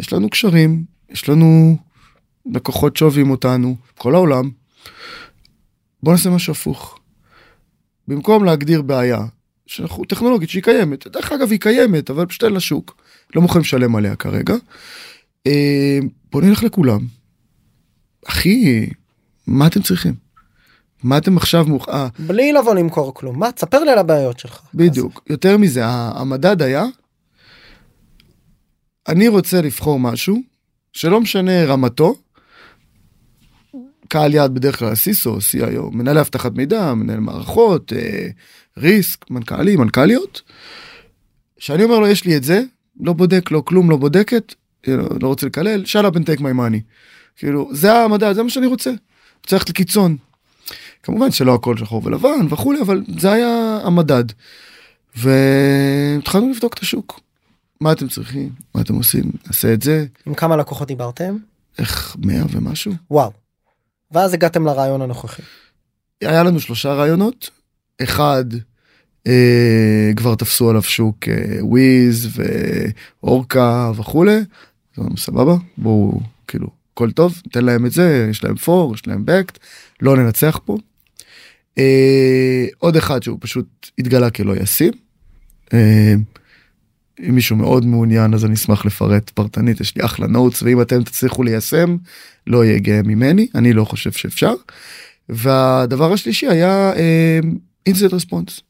[0.00, 1.76] יש לנו קשרים יש לנו
[2.54, 4.50] לקוחות שאוהבים אותנו כל העולם.
[6.02, 6.98] בוא נעשה משהו הפוך.
[8.08, 9.26] במקום להגדיר בעיה
[9.66, 12.96] שאנחנו טכנולוגית שהיא קיימת דרך אגב היא קיימת אבל פשוט אין לה שוק
[13.34, 14.54] לא מוכנים לשלם עליה כרגע.
[15.46, 15.98] אה,
[16.32, 17.00] בוא נלך לכולם.
[18.26, 18.86] אחי
[19.46, 20.14] מה אתם צריכים?
[21.02, 21.88] מה אתם עכשיו מוכ...
[21.88, 24.60] אה, בלי לבוא למכור כלום מה תספר לי על הבעיות שלך.
[24.74, 26.84] בדיוק יותר מזה המדד היה
[29.08, 30.38] אני רוצה לבחור משהו
[30.92, 32.14] שלא משנה רמתו.
[34.08, 38.28] קהל יעד בדרך כלל סיסו, CIO, מנהלי אבטחת מידע, מנהל מערכות, אה,
[38.78, 40.42] ריסק, מנכ"לים, מנכ"ליות.
[41.58, 42.62] שאני אומר לו יש לי את זה,
[43.00, 44.54] לא בודק, לא כלום, לא בודקת,
[44.86, 46.80] לא רוצה לקלל, shut up and take my money.
[47.36, 48.90] כאילו, זה המדד, זה מה שאני רוצה.
[49.44, 50.16] רוצה ללכת לקיצון.
[51.02, 54.24] כמובן שלא הכל שחור ולבן וכולי, אבל זה היה המדד.
[55.16, 57.20] והתחלנו לבדוק את השוק.
[57.80, 58.50] מה אתם צריכים?
[58.74, 59.22] מה אתם עושים?
[59.46, 60.06] נעשה את זה.
[60.26, 61.36] עם כמה לקוחות דיברתם?
[61.78, 62.92] איך מאה ומשהו?
[63.10, 63.32] וואו.
[64.10, 65.42] ואז הגעתם לרעיון הנוכחי.
[66.20, 67.50] היה לנו שלושה רעיונות.
[68.02, 68.44] אחד,
[69.26, 72.28] אה, כבר תפסו עליו שוק אה, וויז
[73.22, 74.40] ואורקה וכולי.
[75.16, 79.58] סבבה, בואו, כאילו, הכל טוב, ניתן להם את זה, יש להם פור, יש להם בקט,
[80.02, 80.78] לא ננצח פה.
[81.78, 84.92] אה, עוד אחד שהוא פשוט התגלה כלא ישים.
[85.72, 86.14] אה,
[87.28, 91.02] אם מישהו מאוד מעוניין אז אני אשמח לפרט פרטנית יש לי אחלה notes ואם אתם
[91.02, 91.96] תצליחו ליישם
[92.46, 94.54] לא יהיה גאה ממני אני לא חושב שאפשר.
[95.28, 96.92] והדבר השלישי היה
[97.86, 98.60] incident response.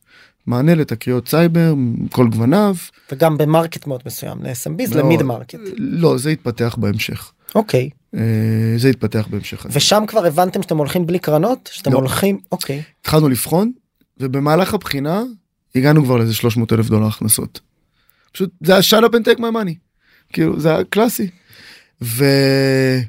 [0.48, 1.74] מענה לתקריות סייבר
[2.12, 2.76] כל גווניו.
[3.12, 5.59] וגם ב market מאוד מסוים ל-SMB לא, ל mid market.
[5.76, 7.32] לא זה יתפתח בהמשך.
[7.54, 7.90] אוקיי.
[8.14, 8.20] אה,
[8.76, 9.66] זה יתפתח בהמשך.
[9.70, 11.70] ושם כבר הבנתם שאתם הולכים בלי קרנות?
[11.72, 11.98] שאתם לא.
[11.98, 12.38] הולכים?
[12.52, 12.82] אוקיי.
[13.00, 13.72] התחלנו לבחון
[14.20, 15.22] ובמהלך הבחינה
[15.74, 17.61] הגענו כבר לאיזה 300 אלף דולר הכנסות.
[18.32, 19.74] פשוט זה היה shut up and take my money.
[20.32, 21.30] כאילו זה היה קלאסי.
[22.00, 23.04] ועם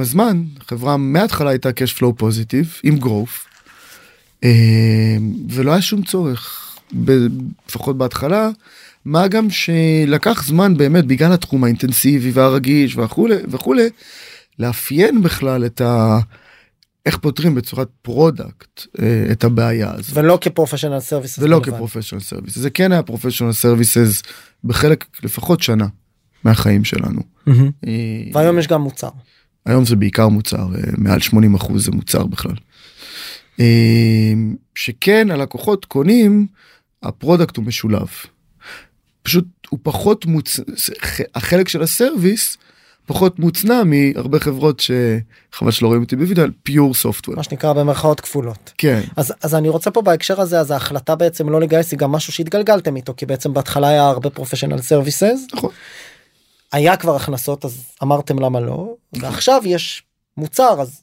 [0.00, 3.53] הזמן חברה מההתחלה הייתה cash flow פוזיטיב עם growth.
[4.44, 5.16] אה,
[5.50, 6.60] ולא היה שום צורך
[7.68, 8.50] לפחות בהתחלה
[9.04, 13.88] מה גם שלקח זמן באמת בגלל התחום האינטנסיבי והרגיש וכולי וכולי
[14.58, 16.18] לאפיין בכלל את ה...
[17.06, 20.16] איך פותרים בצורת product אה, את הבעיה הזאת.
[20.16, 21.38] ולא כ professional service.
[21.38, 24.22] ולא כ professional service זה כן היה professional services
[24.64, 25.86] בחלק לפחות שנה
[26.44, 27.20] מהחיים שלנו.
[27.48, 27.52] אה,
[28.32, 29.08] והיום יש גם מוצר.
[29.66, 32.54] היום זה בעיקר מוצר אה, מעל 80 אחוז זה מוצר בכלל.
[33.60, 34.32] אה,
[34.74, 36.46] שכן הלקוחות קונים
[37.02, 38.08] ה product הוא משולב.
[39.22, 40.60] פשוט הוא פחות מוצ...
[41.34, 42.56] החלק של ה service
[43.06, 47.36] פחות מוצנע מהרבה חברות שחבל שלא רואים אותי בווידאו על pure software.
[47.36, 48.72] מה שנקרא במרכאות כפולות.
[48.78, 49.00] כן.
[49.16, 52.32] אז אז אני רוצה פה בהקשר הזה אז ההחלטה בעצם לא לגייס היא גם משהו
[52.32, 55.70] שהתגלגלתם איתו כי בעצם בהתחלה היה הרבה professional services נכון.
[56.72, 60.02] היה כבר הכנסות אז אמרתם למה לא ועכשיו יש
[60.36, 61.02] מוצר אז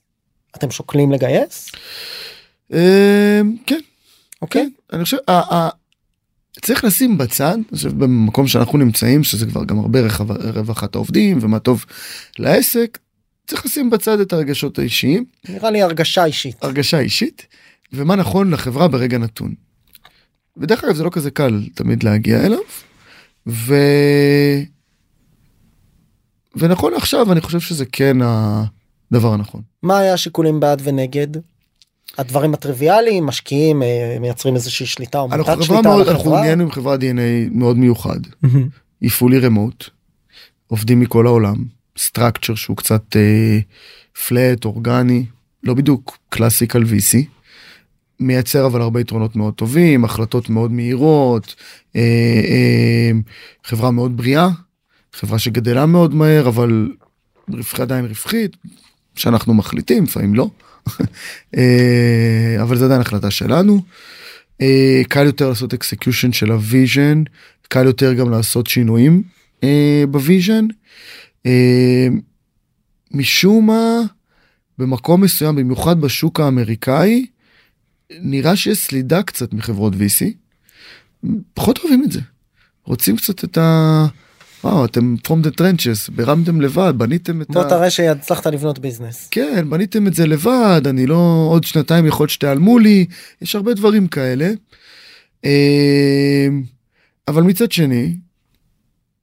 [0.55, 1.69] אתם שוקלים לגייס
[2.71, 3.79] כן.
[4.41, 5.17] אוקיי כן, אני חושב,
[6.61, 9.99] צריך לשים בצד, אני חושב במקום שאנחנו נמצאים, שזה כבר גם הרבה
[10.53, 11.85] רווחת העובדים ומה טוב
[12.39, 12.97] לעסק,
[13.47, 17.47] צריך לשים בצד את הרגשות האישיים, נראה לי הרגשה אישית הרגשה אישית,
[17.93, 19.53] ומה נכון לחברה ברגע נתון.
[20.57, 22.59] ודרך אגב זה לא כזה קל תמיד להגיע אליו,
[23.47, 23.75] ו...
[26.55, 29.61] ונכון עכשיו אני חושב שזה כן הדבר הנכון.
[29.83, 31.27] מה היה השיקולים בעד ונגד.
[32.17, 36.35] הדברים הטריוויאליים משקיעים אה, מייצרים איזושהי שליטה או אנחנו מוטת שליטה על מאוד, אנחנו.
[36.35, 38.19] נהיינו עם חברת DNA מאוד מיוחד.
[39.19, 39.89] פולי רמוט,
[40.67, 41.55] עובדים מכל העולם,
[41.97, 43.15] סטרקצ'ר שהוא קצת
[44.27, 45.25] פלט, אורגני,
[45.63, 47.17] לא בדיוק קלאסיקל VC,
[48.21, 51.55] מייצר אבל הרבה יתרונות מאוד טובים, החלטות מאוד מהירות,
[51.95, 52.01] אה,
[52.43, 53.11] אה,
[53.63, 54.49] חברה מאוד בריאה,
[55.13, 56.91] חברה שגדלה מאוד מהר אבל
[57.49, 58.57] רווחי עדיין רווחית,
[59.15, 60.70] שאנחנו מחליטים, לפעמים לא, אה,
[62.61, 63.81] אבל זה עדיין החלטה שלנו.
[64.61, 67.23] אה, קל יותר לעשות execution של ה vision,
[67.67, 69.23] קל יותר גם לעשות שינויים
[69.63, 70.67] אה, ב vision.
[71.45, 72.07] אה,
[73.11, 74.01] משום מה,
[74.77, 77.25] במקום מסוים, במיוחד בשוק האמריקאי,
[78.11, 80.25] נראה שיש סלידה קצת מחברות VC.
[81.53, 82.19] פחות אוהבים את זה.
[82.85, 84.07] רוצים קצת את ה...
[84.63, 89.27] וואו, אתם from the trenches, ברמתם לבד, בניתם את בוא תראה שהצלחת לבנות business.
[89.31, 93.05] כן, בניתם את זה לבד, אני לא עוד שנתיים יכול שתיעלמו לי,
[93.41, 94.51] יש הרבה דברים כאלה.
[95.45, 96.47] אה,
[97.27, 98.15] אבל מצד שני,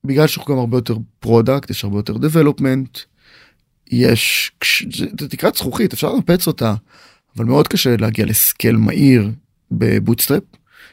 [0.04, 2.98] בגלל שאנחנו גם הרבה יותר product, יש הרבה יותר development,
[3.90, 4.52] יש,
[5.18, 6.74] זה תקרת זכוכית, אפשר לנפץ אותה,
[7.36, 9.30] אבל מאוד קשה להגיע ל scale מהיר
[9.70, 10.42] בבוטסטראפ.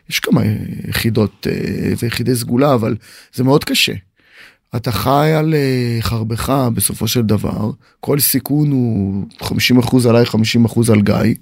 [0.09, 0.41] יש כמה
[0.87, 2.95] יחידות אה, ויחידי סגולה, אבל
[3.33, 3.93] זה מאוד קשה.
[4.75, 11.01] אתה חי על אה, חרבך בסופו של דבר, כל סיכון הוא 50% עליי, 50% על
[11.01, 11.35] גיא,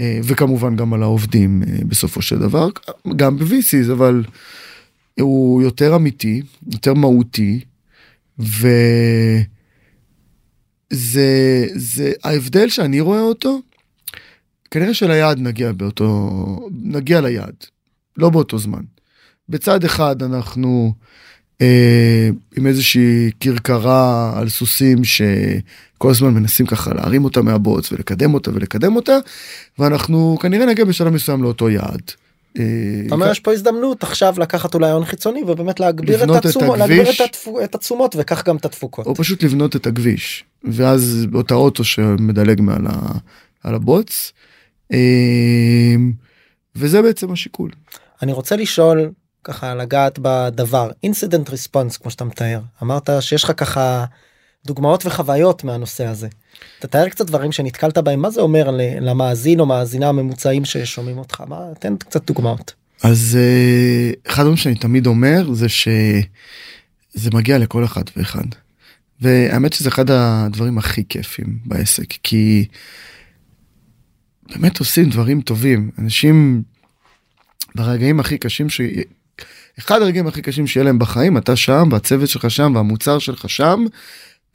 [0.00, 2.68] אה, וכמובן גם על העובדים אה, בסופו של דבר,
[3.16, 4.24] גם ב-VCs, אבל
[5.20, 6.42] הוא יותר אמיתי,
[6.72, 7.60] יותר מהותי,
[8.38, 8.86] וזה
[11.74, 13.60] זה ההבדל שאני רואה אותו,
[14.70, 16.30] כנראה שליעד נגיע באותו,
[16.82, 17.64] נגיע ליעד,
[18.16, 18.82] לא באותו זמן.
[19.48, 20.94] בצד אחד אנחנו
[22.56, 28.96] עם איזושהי כרכרה על סוסים שכל הזמן מנסים ככה להרים אותה מהבוץ ולקדם אותה ולקדם
[28.96, 29.18] אותה,
[29.78, 32.02] ואנחנו כנראה נגיע בשלב מסוים לאותו יעד.
[32.58, 32.64] אה,
[33.06, 36.44] אתה אומר יש פה הזדמנות עכשיו לקחת אולי הון חיצוני ובאמת להגביר את לבנות את
[36.46, 37.20] התשומות, להגביר הכביש.
[37.20, 39.06] את התפו- את התשומות וכך גם את התפוקות.
[39.06, 42.92] או פשוט לבנות את הכביש ואז אותה אוטו שמדלג מעל ה,
[43.64, 44.32] על הבוץ.
[44.92, 44.98] אה,
[46.76, 47.70] וזה בעצם השיקול.
[48.22, 49.10] אני רוצה לשאול
[49.48, 54.04] ככה לגעת בדבר incident response כמו שאתה מתאר אמרת שיש לך ככה
[54.66, 56.28] דוגמאות וחוויות מהנושא הזה.
[56.78, 58.70] תתאר קצת דברים שנתקלת בהם מה זה אומר
[59.00, 62.74] למאזין או מאזינה הממוצעים ששומעים אותך מה תן קצת דוגמאות.
[63.02, 68.44] אז אה, אחד הדברים שאני תמיד אומר זה שזה מגיע לכל אחד ואחד.
[69.20, 72.66] והאמת שזה אחד הדברים הכי כיפים בעסק כי
[74.56, 76.62] באמת עושים דברים טובים אנשים
[77.74, 78.80] ברגעים הכי קשים ש...
[79.78, 83.84] אחד הרגעים הכי קשים שיהיה להם בחיים אתה שם והצוות שלך שם והמוצר שלך שם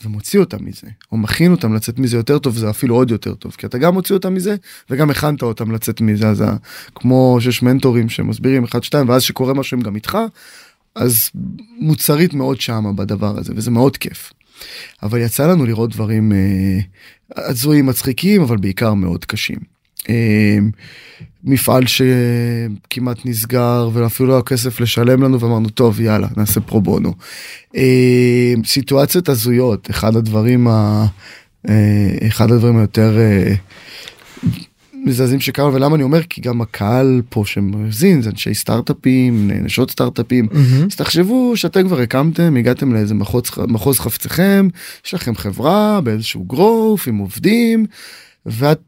[0.05, 3.55] ומוציא אותם מזה או מכין אותם לצאת מזה יותר טוב זה אפילו עוד יותר טוב
[3.57, 4.55] כי אתה גם מוציא אותם מזה
[4.89, 6.43] וגם הכנת אותם לצאת מזה אז
[6.95, 10.17] כמו שיש מנטורים שמסבירים אחד שתיים ואז שקורה משהו הם גם איתך
[10.95, 11.29] אז
[11.79, 14.33] מוצרית מאוד שמה בדבר הזה וזה מאוד כיף.
[15.03, 16.79] אבל יצא לנו לראות דברים אה,
[17.35, 19.72] הזויים מצחיקים אבל בעיקר מאוד קשים.
[20.09, 20.57] אה,
[21.43, 27.13] מפעל שכמעט נסגר ואפילו לא היה כסף לשלם לנו ואמרנו טוב יאללה נעשה פרו בונו.
[27.75, 31.05] אה, סיטואציות הזויות אחד הדברים ה...
[31.69, 33.53] אה, אחד הדברים היותר אה,
[34.93, 40.47] מזעזעים שקרו ולמה אני אומר כי גם הקהל פה שמאזין זה אנשי סטארט-אפים נשות סטארט-אפים
[40.91, 44.67] אז תחשבו שאתם כבר הקמתם הגעתם לאיזה מחוז, מחוז חפציכם
[45.05, 47.85] יש לכם חברה באיזשהו גרוף עם עובדים
[48.45, 48.79] ואת.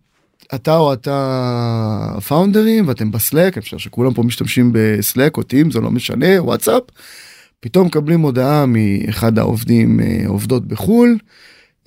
[0.56, 5.92] אתה או אתה פאונדרים ואתם בסלק אפשר שכולם פה משתמשים בסלק או טים זה לא
[5.92, 6.84] משנה וואטסאפ.
[7.60, 11.18] פתאום מקבלים הודעה מאחד העובדים אה, עובדות בחול.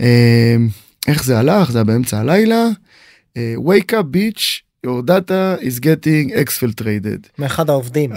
[0.00, 0.56] אה,
[1.08, 2.68] איך זה הלך זה היה באמצע הלילה.
[3.36, 4.42] אה, wake up bitch
[4.86, 7.28] your data is getting exfiltrated.
[7.38, 8.12] מאחד העובדים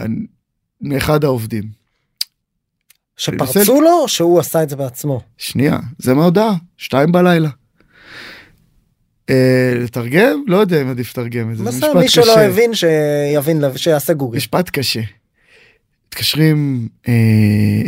[0.81, 1.63] מאחד העובדים.
[3.17, 5.21] שפרצו לו או שהוא עשה את זה בעצמו.
[5.37, 7.49] שנייה זה מההודעה שתיים בלילה.
[9.31, 12.47] אה, לתרגם לא יודע אם עדיף לתרגם את זה, זה משפט מי שלא קשה.
[12.47, 14.37] הבין שיבין שיעשה גוגל.
[14.37, 15.01] משפט קשה.
[16.07, 17.13] מתקשרים, אה,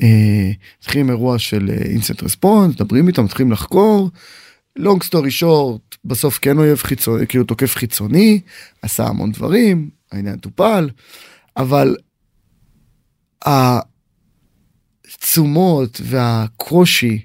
[0.04, 4.10] אה, מתחילים אירוע של incident response, מדברים איתם, מתחילים לחקור.
[4.76, 8.39] long story short, בסוף כן אויב חיצוני, כאילו תוקף חיצוני,
[8.82, 10.89] עשה המון דברים, העניין טופל,
[11.58, 11.96] אבל
[15.06, 17.20] התשומות והקושי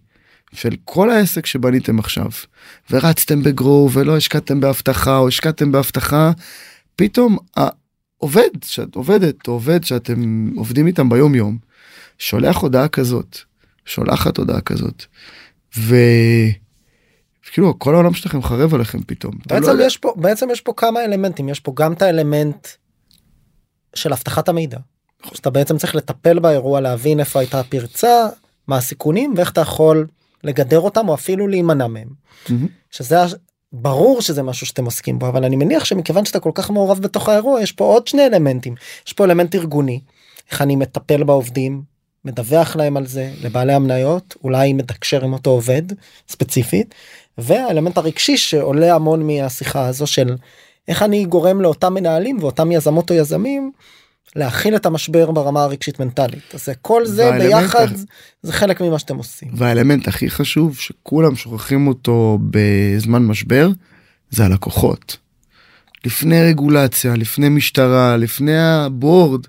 [0.53, 2.30] של כל העסק שבניתם עכשיו,
[2.90, 6.32] ורצתם בגרו ולא השקעתם באבטחה או השקעתם באבטחה,
[6.96, 11.59] פתאום העובד שאת עובדת או עובד שאתם עובדים איתם ביום יום,
[12.18, 13.38] שולח הודעה כזאת,
[13.84, 15.05] שולחת הודעה כזאת,
[15.76, 16.59] וכאילו
[17.78, 19.34] כל העולם שלכם חרב עליכם פתאום.
[19.34, 22.68] לא בעצם יודע- יש פה בעצם יש פה כמה אלמנטים יש פה גם את האלמנט
[23.94, 24.78] של אבטחת המידע.
[25.34, 28.26] שאתה בעצם צריך לטפל באירוע להבין איפה הייתה הפרצה
[28.66, 30.07] מה הסיכונים ואיך אתה יכול
[30.45, 32.09] לגדר אותם או אפילו להימנע מהם.
[32.49, 32.66] מהמם.
[32.91, 33.16] שזה
[33.72, 37.28] ברור שזה משהו שאתם עוסקים בו אבל אני מניח שמכיוון שאתה כל כך מעורב בתוך
[37.28, 38.74] האירוע יש פה עוד שני אלמנטים
[39.07, 40.01] יש פה אלמנט ארגוני
[40.51, 41.82] איך אני מטפל בעובדים
[42.24, 45.82] מדווח להם על זה לבעלי המניות אולי מתקשר עם אותו עובד
[46.28, 46.95] ספציפית
[47.39, 50.36] והאלמנט הרגשי שעולה המון מהשיחה הזו של
[50.89, 53.72] איך אני גורם לאותם מנהלים ואותם יזמות או יזמים
[54.37, 57.97] להכיל את המשבר ברמה הרגשית מנטלית אז כל זה ביחד ה-
[58.43, 59.49] זה חלק ממה שאתם עושים.
[59.55, 63.68] והאלמנט הכי חשוב שכולם שוכחים אותו בזמן משבר
[64.31, 65.16] זה הלקוחות.
[66.05, 69.47] לפני רגולציה, לפני משטרה, לפני הבורד,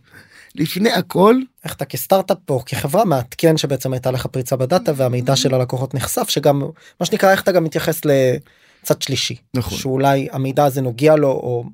[0.56, 5.54] לפני הכל, איך אתה כסטארט-אפ או כחברה מעדכן שבעצם הייתה לך פריצה בדאטה והמידע של
[5.54, 6.60] הלקוחות נחשף שגם
[7.00, 9.78] מה שנקרא איך אתה גם מתייחס לצד שלישי נכון.
[9.78, 11.66] שאולי המידע הזה נוגע לו או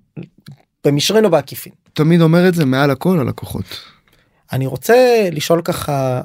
[0.85, 1.73] במישרין או בעקיפין.
[1.95, 3.79] תמיד אומר את זה מעל הכל הלקוחות.
[4.51, 6.21] אני רוצה לשאול ככה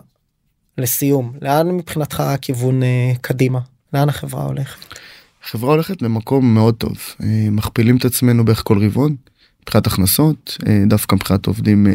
[0.78, 3.58] לסיום לאן מבחינתך הכיוון אה, קדימה
[3.92, 4.94] לאן החברה הולכת.
[5.42, 9.16] חברה הולכת למקום מאוד טוב אה, מכפילים את עצמנו בערך כל רבעון
[9.62, 11.86] מבחינת הכנסות אה, דווקא מבחינת עובדים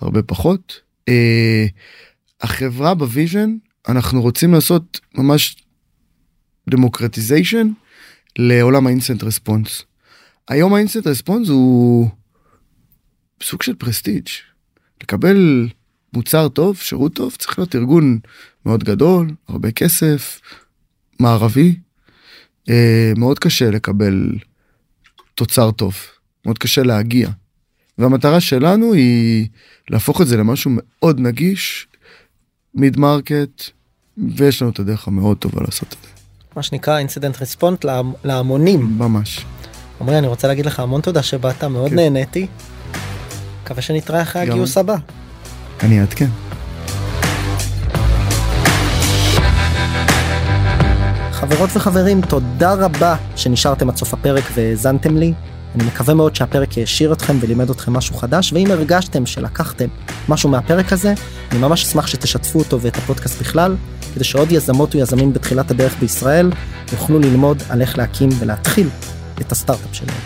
[0.00, 0.80] הרבה פחות.
[2.40, 3.56] החברה ב vision
[3.88, 5.56] אנחנו רוצים לעשות ממש
[6.70, 7.68] democratization
[8.38, 9.82] לעולם ה incident response.
[10.48, 12.08] היום ה incident response הוא
[13.42, 14.28] סוג של prestige
[15.02, 15.68] לקבל
[16.12, 18.18] מוצר טוב שירות טוב צריך להיות ארגון
[18.66, 20.40] מאוד גדול הרבה כסף
[21.20, 21.76] מערבי
[22.68, 24.32] אה, מאוד קשה לקבל
[25.34, 25.94] תוצר טוב
[26.46, 27.28] מאוד קשה להגיע.
[27.98, 29.48] והמטרה שלנו היא
[29.90, 31.86] להפוך את זה למשהו מאוד נגיש
[32.74, 33.62] mid market
[34.36, 36.08] ויש לנו את הדרך המאוד טובה לעשות את זה.
[36.56, 37.84] מה שנקרא incident response
[38.24, 38.80] להמונים.
[38.98, 39.44] ממש.
[40.00, 41.96] עמרי אני רוצה להגיד לך המון תודה שבאת מאוד כן.
[41.96, 42.46] נהניתי.
[43.68, 44.96] מקווה שנתראה אחרי הגיוס הבא.
[45.82, 46.26] אני אעדכן.
[51.32, 55.32] חברות וחברים תודה רבה שנשארתם עד סוף הפרק והאזנתם לי.
[55.74, 59.88] אני מקווה מאוד שהפרק העשיר אתכם ולימד אתכם משהו חדש ואם הרגשתם שלקחתם
[60.28, 61.14] משהו מהפרק הזה
[61.50, 63.76] אני ממש אשמח שתשתפו אותו ואת הפודקאסט בכלל
[64.14, 66.50] כדי שעוד יזמות ויזמים בתחילת הדרך בישראל
[66.92, 68.88] יוכלו ללמוד על איך להקים ולהתחיל
[69.40, 70.18] את הסטארט-אפ שלהם.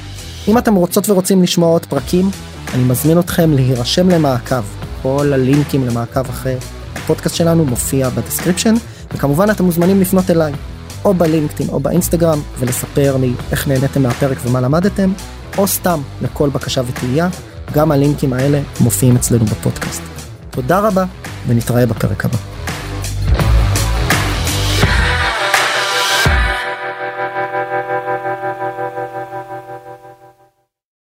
[0.48, 2.30] אם אתם רוצות ורוצים לשמוע עוד פרקים
[2.74, 4.62] אני מזמין אתכם להירשם למעקב
[5.02, 6.56] כל הלינקים למעקב אחרי
[6.96, 8.74] הפודקאסט שלנו מופיע ב description
[9.14, 10.52] וכמובן אתם מוזמנים לפנות אליי
[11.04, 15.12] או בלינקדאין או באינסטגרם ולספר לי איך נהניתם מהפרק ומה למדתם,
[15.58, 17.28] או סתם לכל בקשה ותהייה,
[17.72, 20.02] גם הלינקים האלה מופיעים אצלנו בפודקאסט.
[20.50, 21.04] תודה רבה
[21.46, 22.61] ונתראה בפרק הבא.